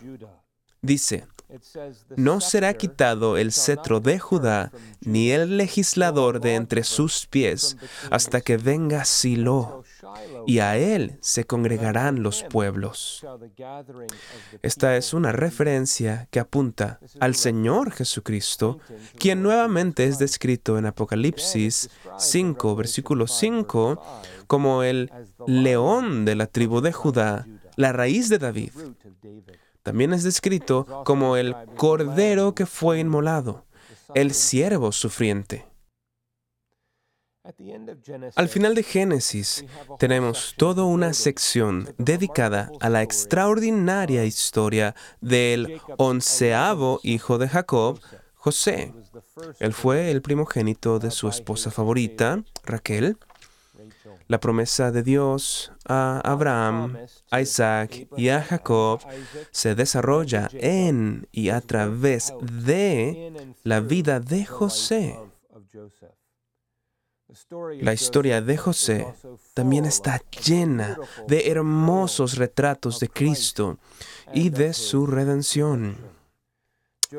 Dice, 0.83 1.25
no 2.17 2.41
será 2.41 2.75
quitado 2.75 3.37
el 3.37 3.53
cetro 3.53 4.01
de 4.01 4.19
Judá, 4.19 4.71
ni 5.01 5.31
el 5.31 5.57
legislador 5.57 6.41
de 6.41 6.55
entre 6.55 6.83
sus 6.85 7.27
pies, 7.27 7.77
hasta 8.11 8.41
que 8.41 8.57
venga 8.57 9.05
Silo, 9.05 9.85
y 10.47 10.59
a 10.59 10.77
él 10.77 11.19
se 11.21 11.45
congregarán 11.45 12.23
los 12.23 12.43
pueblos. 12.45 13.25
Esta 14.62 14.97
es 14.97 15.15
una 15.15 15.33
referencia 15.33 16.29
que 16.31 16.41
apunta 16.41 16.99
al 17.21 17.35
Señor 17.35 17.93
Jesucristo, 17.93 18.79
quien 19.19 19.43
nuevamente 19.43 20.07
es 20.07 20.19
descrito 20.19 20.79
en 20.79 20.87
Apocalipsis 20.87 21.91
5, 22.19 22.77
versículo 22.77 23.27
5, 23.27 24.03
como 24.47 24.83
el 24.83 25.11
león 25.47 26.25
de 26.25 26.35
la 26.35 26.47
tribu 26.47 26.81
de 26.81 26.93
Judá, 26.93 27.47
la 27.77 27.93
raíz 27.93 28.29
de 28.29 28.38
David. 28.38 28.73
También 29.83 30.12
es 30.12 30.23
descrito 30.23 31.03
como 31.05 31.37
el 31.37 31.57
cordero 31.77 32.55
que 32.55 32.67
fue 32.67 33.01
inmolado, 33.01 33.65
el 34.15 34.33
siervo 34.33 34.93
sufriente. 34.93 35.72
Al 38.37 38.49
final 38.49 38.75
de 38.77 38.83
Génesis 38.85 39.65
tenemos 39.99 40.55
toda 40.57 40.85
una 40.85 41.13
sección 41.13 41.93
dedicada 41.99 42.71
a 42.81 42.89
la 42.89 43.03
extraordinaria 43.03 44.25
historia 44.25 44.95
del 45.21 45.81
onceavo 45.99 47.01
hijo 47.03 47.39
de 47.39 47.49
Jacob, 47.49 48.01
José. 48.35 48.95
Él 49.59 49.73
fue 49.73 50.13
el 50.13 50.23
primogénito 50.23 51.01
de 51.01 51.11
su 51.11 51.29
esposa 51.29 51.73
favorita, 51.73 52.45
Raquel. 52.65 53.17
La 54.29 54.39
promesa 54.39 54.93
de 54.93 55.03
Dios 55.03 55.73
a 55.85 56.21
Abraham, 56.25 56.97
a 57.31 57.41
Isaac 57.41 58.07
y 58.17 58.29
a 58.29 58.41
Jacob 58.41 59.01
se 59.51 59.75
desarrolla 59.75 60.49
en 60.53 61.27
y 61.33 61.49
a 61.49 61.61
través 61.61 62.33
de 62.41 63.33
la 63.65 63.81
vida 63.81 64.21
de 64.21 64.45
José. 64.45 65.19
La 67.81 67.92
historia 67.92 68.40
de 68.40 68.57
José 68.57 69.07
también 69.55 69.85
está 69.85 70.21
llena 70.45 70.99
de 71.27 71.51
hermosos 71.51 72.37
retratos 72.37 73.01
de 73.01 73.09
Cristo 73.09 73.79
y 74.35 74.51
de 74.51 74.73
su 74.75 75.07
redención. 75.07 75.97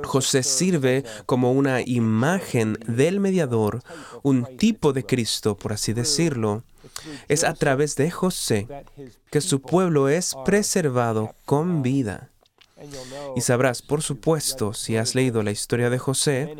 José 0.03 0.43
sirve 0.43 1.03
como 1.25 1.51
una 1.51 1.81
imagen 1.81 2.77
del 2.87 3.19
mediador, 3.19 3.81
un 4.23 4.57
tipo 4.57 4.91
de 4.93 5.05
Cristo, 5.05 5.55
por 5.55 5.73
así 5.73 5.93
decirlo. 5.93 6.63
Es 7.27 7.43
a 7.43 7.53
través 7.53 7.95
de 7.95 8.11
José 8.11 8.67
que 9.31 9.41
su 9.41 9.61
pueblo 9.61 10.09
es 10.09 10.35
preservado 10.45 11.35
con 11.45 11.81
vida. 11.81 12.32
Y 13.35 13.41
sabrás, 13.41 13.81
por 13.81 14.01
supuesto, 14.01 14.73
si 14.73 14.97
has 14.97 15.15
leído 15.15 15.43
la 15.43 15.51
historia 15.51 15.89
de 15.89 15.97
José, 15.97 16.55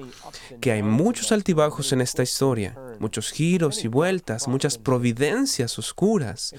que 0.62 0.72
hay 0.72 0.84
muchos 0.84 1.32
altibajos 1.32 1.92
en 1.94 2.02
esta 2.02 2.24
historia, 2.24 2.78
muchos 3.00 3.32
giros 3.32 3.84
y 3.84 3.88
vueltas, 3.88 4.48
muchas 4.48 4.78
providencias 4.78 5.78
oscuras. 5.80 6.56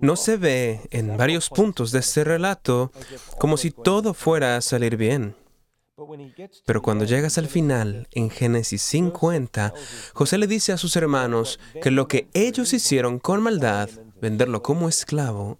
No 0.00 0.16
se 0.16 0.36
ve 0.36 0.80
en 0.90 1.16
varios 1.16 1.48
puntos 1.48 1.92
de 1.92 2.00
este 2.00 2.24
relato 2.24 2.92
como 3.38 3.56
si 3.56 3.70
todo 3.70 4.14
fuera 4.14 4.56
a 4.56 4.60
salir 4.60 4.96
bien. 4.96 5.36
Pero 6.64 6.82
cuando 6.82 7.04
llegas 7.04 7.38
al 7.38 7.48
final, 7.48 8.08
en 8.12 8.30
Génesis 8.30 8.82
50, 8.82 9.74
José 10.14 10.38
le 10.38 10.46
dice 10.46 10.72
a 10.72 10.78
sus 10.78 10.96
hermanos 10.96 11.60
que 11.82 11.90
lo 11.90 12.08
que 12.08 12.28
ellos 12.32 12.72
hicieron 12.72 13.18
con 13.18 13.42
maldad, 13.42 13.88
venderlo 14.20 14.62
como 14.62 14.88
esclavo, 14.88 15.58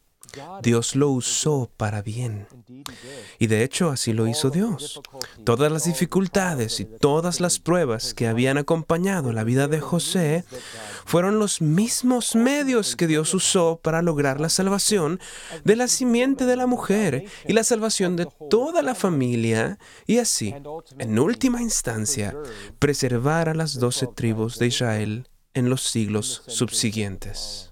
Dios 0.62 0.97
lo 0.97 1.11
usó 1.11 1.71
para 1.77 2.03
bien. 2.03 2.47
Y 3.38 3.47
de 3.47 3.64
hecho 3.64 3.90
así 3.90 4.12
lo 4.12 4.27
hizo 4.27 4.51
Dios. 4.51 5.01
Todas 5.45 5.71
las 5.71 5.85
dificultades 5.85 6.81
y 6.81 6.85
todas 6.85 7.40
las 7.40 7.59
pruebas 7.59 8.14
que 8.14 8.29
habían 8.29 8.59
acompañado 8.59 9.33
la 9.33 9.45
vida 9.45 9.68
de 9.68 9.81
José 9.81 10.45
fueron 11.05 11.38
los 11.38 11.61
mismos 11.61 12.35
medios 12.35 12.97
que 12.97 13.07
Dios 13.07 13.35
usó 13.35 13.81
para 13.83 14.03
lograr 14.03 14.40
la 14.40 14.49
salvación 14.49 15.21
de 15.64 15.77
la 15.77 15.88
simiente 15.88 16.47
de 16.47 16.57
la 16.57 16.66
mujer 16.66 17.25
y 17.47 17.53
la 17.53 17.64
salvación 17.64 18.16
de 18.16 18.29
toda 18.51 18.83
la 18.83 18.95
familia 18.95 19.79
y 20.07 20.18
así, 20.18 20.55
en 20.99 21.18
última 21.18 21.62
instancia, 21.62 22.37
preservar 22.79 23.49
a 23.49 23.55
las 23.55 23.79
doce 23.79 24.07
tribus 24.07 24.59
de 24.59 24.66
Israel 24.68 25.29
en 25.55 25.68
los 25.68 25.83
siglos 25.83 26.42
subsiguientes. 26.47 27.72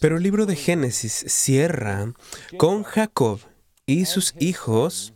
Pero 0.00 0.16
el 0.16 0.22
libro 0.22 0.46
de 0.46 0.56
Génesis 0.56 1.24
cierra 1.28 2.12
con 2.56 2.82
Jacob 2.82 3.40
y 3.86 4.06
sus 4.06 4.34
hijos 4.38 5.12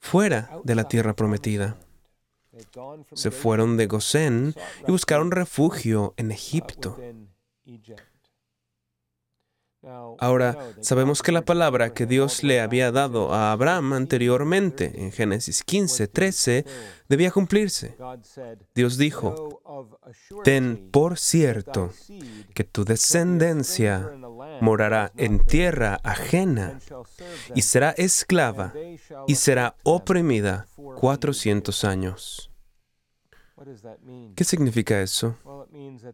fuera 0.00 0.50
de 0.64 0.74
la 0.74 0.84
tierra 0.84 1.14
prometida. 1.14 1.76
Se 3.14 3.30
fueron 3.30 3.76
de 3.76 3.86
Gosén 3.86 4.54
y 4.86 4.90
buscaron 4.90 5.30
refugio 5.30 6.14
en 6.16 6.32
Egipto. 6.32 6.98
Ahora, 10.18 10.56
sabemos 10.80 11.22
que 11.22 11.30
la 11.30 11.44
palabra 11.44 11.94
que 11.94 12.06
Dios 12.06 12.42
le 12.42 12.60
había 12.60 12.90
dado 12.90 13.32
a 13.32 13.52
Abraham 13.52 13.92
anteriormente, 13.92 14.92
en 14.96 15.12
Génesis 15.12 15.62
15, 15.62 16.08
13, 16.08 16.64
debía 17.08 17.30
cumplirse. 17.30 17.96
Dios 18.74 18.98
dijo, 18.98 19.62
ten 20.42 20.90
por 20.90 21.16
cierto 21.18 21.92
que 22.54 22.64
tu 22.64 22.84
descendencia 22.84 24.10
morará 24.60 25.12
en 25.16 25.38
tierra 25.38 26.00
ajena 26.02 26.80
y 27.54 27.62
será 27.62 27.90
esclava 27.90 28.74
y 29.28 29.36
será 29.36 29.76
oprimida 29.84 30.66
cuatrocientos 30.96 31.84
años. 31.84 32.47
¿Qué 34.34 34.44
significa 34.44 35.00
eso? 35.00 35.36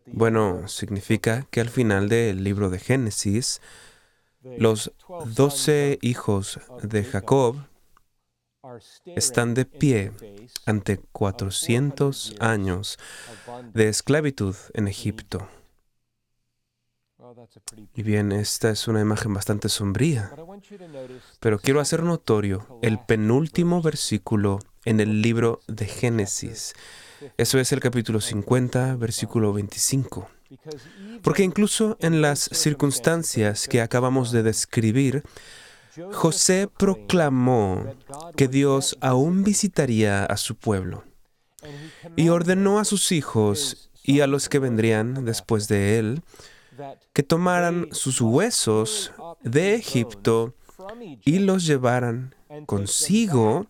Bueno, 0.06 0.68
significa 0.68 1.46
que 1.50 1.60
al 1.60 1.68
final 1.68 2.08
del 2.08 2.42
libro 2.42 2.70
de 2.70 2.78
Génesis, 2.78 3.60
los 4.42 4.92
doce 5.26 5.98
hijos 6.02 6.60
de 6.82 7.04
Jacob 7.04 7.56
están 9.06 9.54
de 9.54 9.64
pie 9.64 10.12
ante 10.66 10.98
400 10.98 12.34
años 12.40 12.98
de 13.72 13.88
esclavitud 13.88 14.56
en 14.72 14.88
Egipto. 14.88 15.46
Y 17.94 18.02
bien, 18.02 18.32
esta 18.32 18.70
es 18.70 18.88
una 18.88 19.00
imagen 19.00 19.34
bastante 19.34 19.68
sombría, 19.68 20.34
pero 21.40 21.58
quiero 21.58 21.80
hacer 21.80 22.02
notorio 22.02 22.78
el 22.82 22.98
penúltimo 22.98 23.82
versículo 23.82 24.60
en 24.84 25.00
el 25.00 25.22
libro 25.22 25.60
de 25.66 25.86
Génesis, 25.86 26.74
eso 27.36 27.58
es 27.58 27.72
el 27.72 27.80
capítulo 27.80 28.20
50, 28.20 28.96
versículo 28.96 29.52
25. 29.52 30.28
Porque 31.22 31.42
incluso 31.42 31.96
en 32.00 32.20
las 32.20 32.38
circunstancias 32.52 33.66
que 33.68 33.80
acabamos 33.80 34.30
de 34.30 34.42
describir, 34.42 35.22
José 36.12 36.68
proclamó 36.76 37.94
que 38.36 38.48
Dios 38.48 38.96
aún 39.00 39.44
visitaría 39.44 40.24
a 40.24 40.36
su 40.36 40.56
pueblo 40.56 41.04
y 42.16 42.28
ordenó 42.28 42.78
a 42.78 42.84
sus 42.84 43.12
hijos 43.12 43.90
y 44.02 44.20
a 44.20 44.26
los 44.26 44.48
que 44.48 44.58
vendrían 44.58 45.24
después 45.24 45.68
de 45.68 45.98
él 45.98 46.22
que 47.12 47.22
tomaran 47.22 47.88
sus 47.92 48.20
huesos 48.20 49.12
de 49.42 49.74
Egipto 49.74 50.54
y 51.24 51.38
los 51.38 51.64
llevaran 51.64 52.34
consigo 52.66 53.66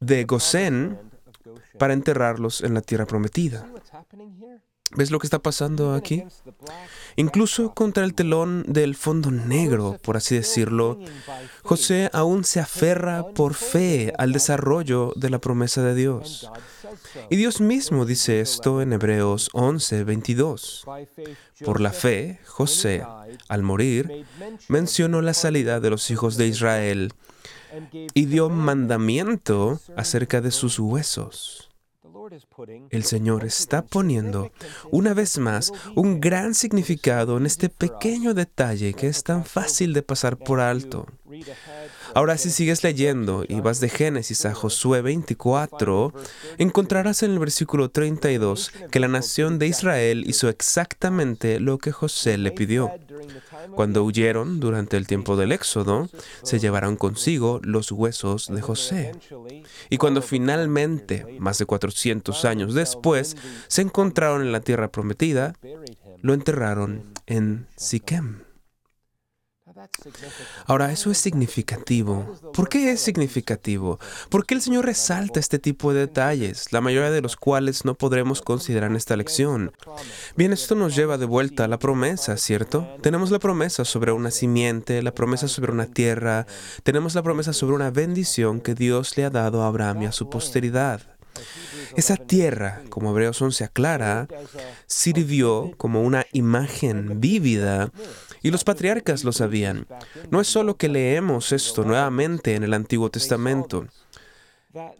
de 0.00 0.24
Gosén 0.24 0.98
para 1.78 1.94
enterrarlos 1.94 2.62
en 2.62 2.74
la 2.74 2.80
tierra 2.80 3.06
prometida. 3.06 3.66
¿Ves 4.94 5.10
lo 5.10 5.18
que 5.18 5.26
está 5.26 5.40
pasando 5.40 5.94
aquí? 5.94 6.22
Incluso 7.16 7.74
contra 7.74 8.04
el 8.04 8.14
telón 8.14 8.64
del 8.68 8.94
fondo 8.94 9.30
negro, 9.30 9.98
por 10.02 10.16
así 10.16 10.36
decirlo, 10.36 11.00
José 11.62 12.08
aún 12.12 12.44
se 12.44 12.60
aferra 12.60 13.26
por 13.34 13.54
fe 13.54 14.12
al 14.16 14.32
desarrollo 14.32 15.12
de 15.16 15.30
la 15.30 15.40
promesa 15.40 15.82
de 15.82 15.94
Dios. 15.94 16.48
Y 17.30 17.36
Dios 17.36 17.60
mismo 17.60 18.04
dice 18.04 18.40
esto 18.40 18.80
en 18.80 18.92
Hebreos 18.92 19.50
11, 19.54 20.04
22. 20.04 20.86
Por 21.64 21.80
la 21.80 21.92
fe, 21.92 22.38
José, 22.46 23.04
al 23.48 23.62
morir, 23.62 24.24
mencionó 24.68 25.20
la 25.20 25.34
salida 25.34 25.80
de 25.80 25.90
los 25.90 26.10
hijos 26.10 26.36
de 26.36 26.46
Israel 26.46 27.12
y 28.14 28.26
dio 28.26 28.48
mandamiento 28.48 29.80
acerca 29.96 30.40
de 30.40 30.50
sus 30.50 30.78
huesos. 30.78 31.70
El 32.90 33.04
Señor 33.04 33.44
está 33.44 33.84
poniendo 33.84 34.50
una 34.90 35.14
vez 35.14 35.38
más 35.38 35.72
un 35.94 36.20
gran 36.20 36.54
significado 36.54 37.36
en 37.36 37.46
este 37.46 37.68
pequeño 37.68 38.34
detalle 38.34 38.94
que 38.94 39.06
es 39.06 39.22
tan 39.22 39.44
fácil 39.44 39.92
de 39.92 40.02
pasar 40.02 40.36
por 40.36 40.60
alto. 40.60 41.06
Ahora 42.14 42.38
si 42.38 42.50
sigues 42.50 42.82
leyendo 42.82 43.44
y 43.46 43.60
vas 43.60 43.80
de 43.80 43.88
Génesis 43.88 44.46
a 44.46 44.54
Josué 44.54 45.02
24, 45.02 46.12
encontrarás 46.58 47.22
en 47.22 47.32
el 47.32 47.38
versículo 47.38 47.90
32 47.90 48.72
que 48.90 49.00
la 49.00 49.08
nación 49.08 49.58
de 49.58 49.66
Israel 49.66 50.24
hizo 50.26 50.48
exactamente 50.48 51.60
lo 51.60 51.78
que 51.78 51.92
José 51.92 52.38
le 52.38 52.52
pidió. 52.52 52.92
Cuando 53.74 54.04
huyeron 54.04 54.60
durante 54.60 54.96
el 54.96 55.06
tiempo 55.06 55.36
del 55.36 55.52
Éxodo, 55.52 56.08
se 56.42 56.58
llevaron 56.58 56.96
consigo 56.96 57.60
los 57.62 57.92
huesos 57.92 58.48
de 58.48 58.62
José. 58.62 59.12
Y 59.90 59.98
cuando 59.98 60.22
finalmente, 60.22 61.36
más 61.38 61.58
de 61.58 61.66
400 61.66 62.44
años 62.44 62.74
después, 62.74 63.36
se 63.68 63.82
encontraron 63.82 64.42
en 64.42 64.52
la 64.52 64.60
tierra 64.60 64.88
prometida, 64.88 65.54
lo 66.22 66.34
enterraron 66.34 67.04
en 67.26 67.66
Siquem. 67.76 68.45
Ahora, 70.66 70.92
eso 70.92 71.10
es 71.10 71.18
significativo. 71.18 72.36
¿Por 72.52 72.68
qué 72.68 72.92
es 72.92 73.00
significativo? 73.00 73.98
¿Por 74.28 74.46
qué 74.46 74.54
el 74.54 74.62
Señor 74.62 74.86
resalta 74.86 75.40
este 75.40 75.58
tipo 75.58 75.92
de 75.92 76.00
detalles, 76.00 76.72
la 76.72 76.80
mayoría 76.80 77.10
de 77.10 77.20
los 77.20 77.36
cuales 77.36 77.84
no 77.84 77.94
podremos 77.94 78.42
considerar 78.42 78.90
en 78.90 78.96
esta 78.96 79.16
lección? 79.16 79.72
Bien, 80.36 80.52
esto 80.52 80.74
nos 80.74 80.96
lleva 80.96 81.18
de 81.18 81.26
vuelta 81.26 81.64
a 81.64 81.68
la 81.68 81.78
promesa, 81.78 82.36
¿cierto? 82.36 82.88
Tenemos 83.02 83.30
la 83.30 83.38
promesa 83.38 83.84
sobre 83.84 84.12
una 84.12 84.30
simiente, 84.30 85.02
la 85.02 85.12
promesa 85.12 85.48
sobre 85.48 85.72
una 85.72 85.86
tierra, 85.86 86.46
tenemos 86.82 87.14
la 87.14 87.22
promesa 87.22 87.52
sobre 87.52 87.74
una 87.74 87.90
bendición 87.90 88.60
que 88.60 88.74
Dios 88.74 89.16
le 89.16 89.24
ha 89.24 89.30
dado 89.30 89.62
a 89.62 89.68
Abraham 89.68 90.02
y 90.02 90.06
a 90.06 90.12
su 90.12 90.30
posteridad. 90.30 91.02
Esa 91.96 92.16
tierra, 92.16 92.82
como 92.88 93.10
Hebreos 93.10 93.40
11 93.40 93.64
aclara, 93.64 94.28
sirvió 94.86 95.72
como 95.76 96.02
una 96.02 96.26
imagen 96.32 97.20
vívida 97.20 97.90
y 98.42 98.50
los 98.50 98.64
patriarcas 98.64 99.24
lo 99.24 99.32
sabían. 99.32 99.86
No 100.30 100.40
es 100.40 100.46
solo 100.46 100.76
que 100.76 100.88
leemos 100.88 101.52
esto 101.52 101.84
nuevamente 101.84 102.54
en 102.54 102.64
el 102.64 102.74
Antiguo 102.74 103.10
Testamento. 103.10 103.86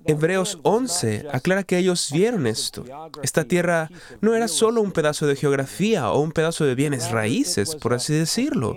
Hebreos 0.07 0.59
11 0.63 1.27
aclara 1.33 1.63
que 1.63 1.77
ellos 1.77 2.11
vieron 2.13 2.47
esto. 2.47 2.85
Esta 3.23 3.45
tierra 3.45 3.91
no 4.21 4.35
era 4.35 4.49
solo 4.49 4.81
un 4.81 4.93
pedazo 4.93 5.27
de 5.27 5.37
geografía 5.37 6.11
o 6.11 6.21
un 6.21 6.33
pedazo 6.33 6.65
de 6.65 6.75
bienes 6.75 7.11
raíces, 7.11 7.77
por 7.77 7.93
así 7.93 8.15
decirlo. 8.15 8.77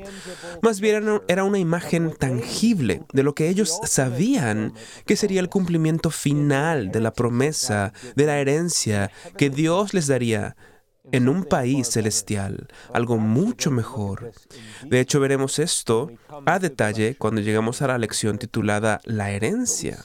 Más 0.61 0.79
bien 0.81 1.21
era 1.27 1.43
una 1.43 1.59
imagen 1.59 2.13
tangible 2.13 3.03
de 3.13 3.23
lo 3.23 3.33
que 3.33 3.49
ellos 3.49 3.79
sabían 3.83 4.73
que 5.05 5.15
sería 5.15 5.39
el 5.39 5.49
cumplimiento 5.49 6.09
final 6.09 6.91
de 6.91 6.99
la 6.99 7.13
promesa, 7.13 7.93
de 8.15 8.25
la 8.25 8.39
herencia 8.39 9.11
que 9.37 9.49
Dios 9.49 9.93
les 9.93 10.07
daría 10.07 10.55
en 11.11 11.29
un 11.29 11.43
país 11.43 11.87
celestial, 11.87 12.67
algo 12.93 13.17
mucho 13.17 13.71
mejor. 13.71 14.31
De 14.85 14.99
hecho, 14.99 15.19
veremos 15.19 15.59
esto 15.59 16.11
a 16.45 16.59
detalle 16.59 17.15
cuando 17.15 17.41
llegamos 17.41 17.81
a 17.81 17.87
la 17.87 17.97
lección 17.97 18.37
titulada 18.37 19.01
La 19.05 19.31
herencia. 19.31 19.99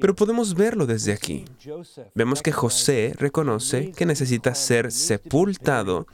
Pero 0.00 0.14
podemos 0.14 0.54
verlo 0.54 0.86
desde 0.86 1.12
aquí. 1.12 1.44
Vemos 2.14 2.42
que 2.42 2.52
José 2.52 3.14
reconoce 3.18 3.92
que 3.92 4.06
necesita 4.06 4.54
ser 4.54 4.92
sepultado 4.92 6.06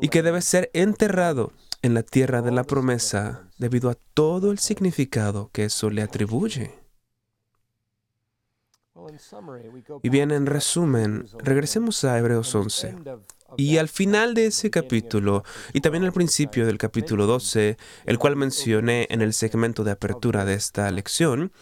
y 0.00 0.08
que 0.08 0.22
debe 0.22 0.42
ser 0.42 0.70
enterrado 0.72 1.52
en 1.82 1.94
la 1.94 2.02
tierra 2.02 2.42
de 2.42 2.52
la 2.52 2.64
promesa 2.64 3.48
debido 3.58 3.90
a 3.90 3.96
todo 4.14 4.50
el 4.50 4.58
significado 4.58 5.50
que 5.52 5.64
eso 5.64 5.90
le 5.90 6.02
atribuye. 6.02 6.85
Y 10.02 10.08
bien, 10.08 10.30
en 10.30 10.46
resumen, 10.46 11.26
regresemos 11.38 12.04
a 12.04 12.18
Hebreos 12.18 12.54
11. 12.54 12.96
Y 13.56 13.78
al 13.78 13.88
final 13.88 14.34
de 14.34 14.46
ese 14.46 14.70
capítulo, 14.70 15.44
y 15.72 15.80
también 15.80 16.04
al 16.04 16.12
principio 16.12 16.66
del 16.66 16.78
capítulo 16.78 17.26
12, 17.26 17.76
el 18.04 18.18
cual 18.18 18.36
mencioné 18.36 19.06
en 19.10 19.22
el 19.22 19.32
segmento 19.32 19.84
de 19.84 19.92
apertura 19.92 20.44
de 20.44 20.54
esta 20.54 20.90
lección, 20.90 21.52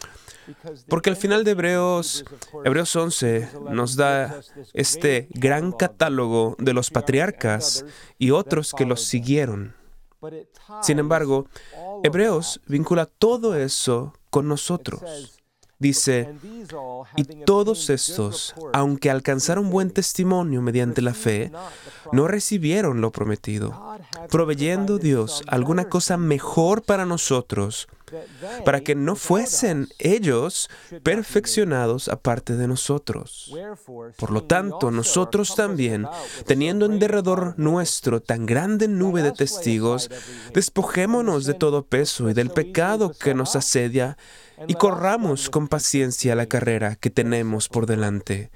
porque 0.87 1.09
al 1.09 1.15
final 1.15 1.43
de 1.43 1.51
Hebreos, 1.51 2.25
Hebreos 2.63 2.95
11 2.95 3.49
nos 3.71 3.95
da 3.95 4.41
este 4.73 5.27
gran 5.31 5.71
catálogo 5.71 6.55
de 6.59 6.73
los 6.73 6.91
patriarcas 6.91 7.85
y 8.17 8.31
otros 8.31 8.73
que 8.73 8.85
los 8.85 9.03
siguieron. 9.03 9.75
Sin 10.81 10.99
embargo, 10.99 11.47
Hebreos 12.03 12.61
vincula 12.67 13.05
todo 13.05 13.55
eso 13.55 14.13
con 14.29 14.47
nosotros. 14.47 15.34
Dice, 15.77 16.33
y 17.17 17.23
todos 17.43 17.89
estos, 17.89 18.55
aunque 18.71 19.11
alcanzaron 19.11 19.69
buen 19.69 19.91
testimonio 19.91 20.61
mediante 20.61 21.01
la 21.01 21.13
fe, 21.13 21.51
no 22.13 22.27
recibieron 22.27 23.01
lo 23.01 23.11
prometido, 23.11 23.97
proveyendo 24.29 24.99
Dios 24.99 25.43
alguna 25.47 25.89
cosa 25.89 26.15
mejor 26.15 26.83
para 26.83 27.05
nosotros, 27.05 27.89
para 28.63 28.81
que 28.81 28.95
no 28.95 29.15
fuesen 29.15 29.89
ellos 29.99 30.69
perfeccionados 31.03 32.07
aparte 32.07 32.55
de 32.55 32.67
nosotros. 32.67 33.53
Por 34.17 34.31
lo 34.31 34.43
tanto, 34.43 34.91
nosotros 34.91 35.55
también, 35.55 36.07
teniendo 36.45 36.85
en 36.85 36.99
derredor 36.99 37.55
nuestro 37.57 38.21
tan 38.21 38.45
grande 38.45 38.87
nube 38.87 39.23
de 39.23 39.31
testigos, 39.31 40.09
despojémonos 40.53 41.45
de 41.45 41.53
todo 41.53 41.85
peso 41.85 42.29
y 42.29 42.33
del 42.33 42.49
pecado 42.49 43.11
que 43.11 43.33
nos 43.33 43.55
asedia, 43.55 44.17
y 44.67 44.75
corramos 44.75 45.49
con 45.49 45.67
paciencia 45.67 46.35
la 46.35 46.47
carrera 46.47 46.95
que 46.95 47.09
tenemos 47.09 47.69
por 47.69 47.85
delante, 47.85 48.51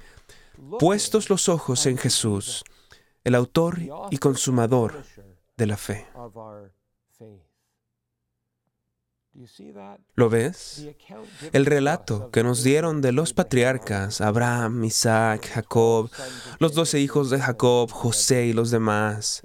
puestos 0.78 1.30
los 1.30 1.48
ojos 1.48 1.86
en 1.86 1.98
Jesús, 1.98 2.64
el 3.24 3.34
autor 3.34 3.78
y 4.10 4.18
consumador 4.18 5.04
de 5.56 5.66
la 5.66 5.76
fe. 5.76 6.06
¿Lo 10.14 10.28
ves? 10.28 10.88
El 11.52 11.66
relato 11.66 12.30
que 12.30 12.42
nos 12.42 12.62
dieron 12.62 13.00
de 13.00 13.12
los 13.12 13.32
patriarcas, 13.32 14.20
Abraham, 14.20 14.84
Isaac, 14.84 15.48
Jacob, 15.52 16.10
los 16.58 16.74
doce 16.74 17.00
hijos 17.00 17.30
de 17.30 17.40
Jacob, 17.40 17.90
José 17.90 18.46
y 18.46 18.52
los 18.52 18.70
demás, 18.70 19.42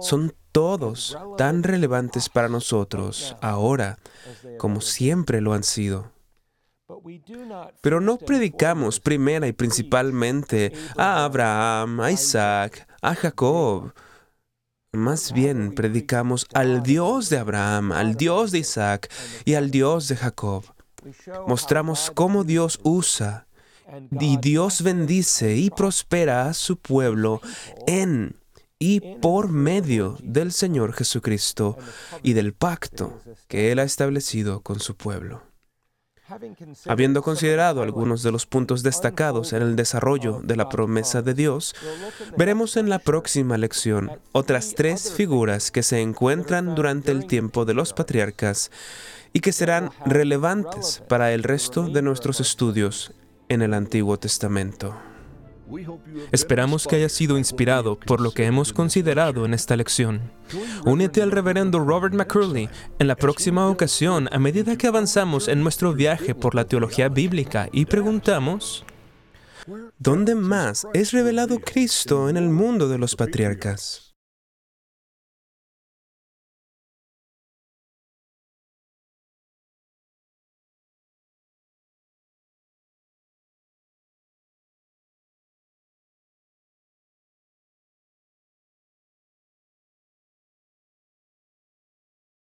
son 0.00 0.34
todos 0.52 1.18
tan 1.36 1.62
relevantes 1.62 2.28
para 2.28 2.48
nosotros 2.48 3.36
ahora 3.40 3.98
como 4.58 4.80
siempre 4.80 5.40
lo 5.40 5.52
han 5.52 5.64
sido. 5.64 6.12
Pero 7.80 8.00
no 8.00 8.18
predicamos 8.18 9.00
primera 9.00 9.46
y 9.46 9.52
principalmente 9.52 10.72
a 10.96 11.24
Abraham, 11.24 12.00
a 12.00 12.12
Isaac, 12.12 12.86
a 13.00 13.14
Jacob. 13.14 13.92
Más 14.94 15.32
bien 15.32 15.74
predicamos 15.74 16.46
al 16.54 16.82
Dios 16.82 17.28
de 17.28 17.38
Abraham, 17.38 17.92
al 17.92 18.14
Dios 18.14 18.52
de 18.52 18.60
Isaac 18.60 19.10
y 19.44 19.54
al 19.54 19.70
Dios 19.70 20.08
de 20.08 20.16
Jacob. 20.16 20.64
Mostramos 21.46 22.10
cómo 22.14 22.44
Dios 22.44 22.80
usa 22.82 23.46
y 24.18 24.38
Dios 24.38 24.82
bendice 24.82 25.56
y 25.56 25.70
prospera 25.70 26.48
a 26.48 26.54
su 26.54 26.78
pueblo 26.78 27.40
en 27.86 28.36
y 28.78 29.00
por 29.00 29.48
medio 29.48 30.16
del 30.22 30.52
Señor 30.52 30.92
Jesucristo 30.92 31.76
y 32.22 32.32
del 32.32 32.54
pacto 32.54 33.20
que 33.48 33.72
Él 33.72 33.78
ha 33.78 33.84
establecido 33.84 34.60
con 34.60 34.80
su 34.80 34.96
pueblo. 34.96 35.42
Habiendo 36.86 37.22
considerado 37.22 37.82
algunos 37.82 38.22
de 38.22 38.32
los 38.32 38.46
puntos 38.46 38.82
destacados 38.82 39.52
en 39.52 39.62
el 39.62 39.76
desarrollo 39.76 40.40
de 40.42 40.56
la 40.56 40.68
promesa 40.68 41.22
de 41.22 41.34
Dios, 41.34 41.74
veremos 42.36 42.76
en 42.76 42.88
la 42.88 42.98
próxima 42.98 43.58
lección 43.58 44.10
otras 44.32 44.74
tres 44.74 45.12
figuras 45.12 45.70
que 45.70 45.82
se 45.82 46.00
encuentran 46.00 46.74
durante 46.74 47.12
el 47.12 47.26
tiempo 47.26 47.64
de 47.64 47.74
los 47.74 47.92
patriarcas 47.92 48.70
y 49.32 49.40
que 49.40 49.52
serán 49.52 49.90
relevantes 50.06 51.02
para 51.08 51.32
el 51.32 51.42
resto 51.42 51.88
de 51.88 52.02
nuestros 52.02 52.40
estudios 52.40 53.12
en 53.48 53.62
el 53.62 53.74
Antiguo 53.74 54.18
Testamento. 54.18 54.94
Esperamos 56.32 56.86
que 56.86 56.96
haya 56.96 57.08
sido 57.08 57.38
inspirado 57.38 57.98
por 57.98 58.20
lo 58.20 58.32
que 58.32 58.44
hemos 58.44 58.72
considerado 58.72 59.44
en 59.44 59.54
esta 59.54 59.76
lección. 59.76 60.20
Únete 60.84 61.22
al 61.22 61.30
reverendo 61.30 61.78
Robert 61.78 62.14
McCurley 62.14 62.68
en 62.98 63.06
la 63.08 63.16
próxima 63.16 63.68
ocasión 63.68 64.28
a 64.32 64.38
medida 64.38 64.76
que 64.76 64.86
avanzamos 64.86 65.48
en 65.48 65.62
nuestro 65.62 65.92
viaje 65.92 66.34
por 66.34 66.54
la 66.54 66.64
teología 66.66 67.08
bíblica 67.08 67.68
y 67.72 67.86
preguntamos, 67.86 68.84
¿dónde 69.98 70.34
más 70.34 70.86
es 70.92 71.12
revelado 71.12 71.58
Cristo 71.58 72.28
en 72.28 72.36
el 72.36 72.50
mundo 72.50 72.88
de 72.88 72.98
los 72.98 73.16
patriarcas? 73.16 74.03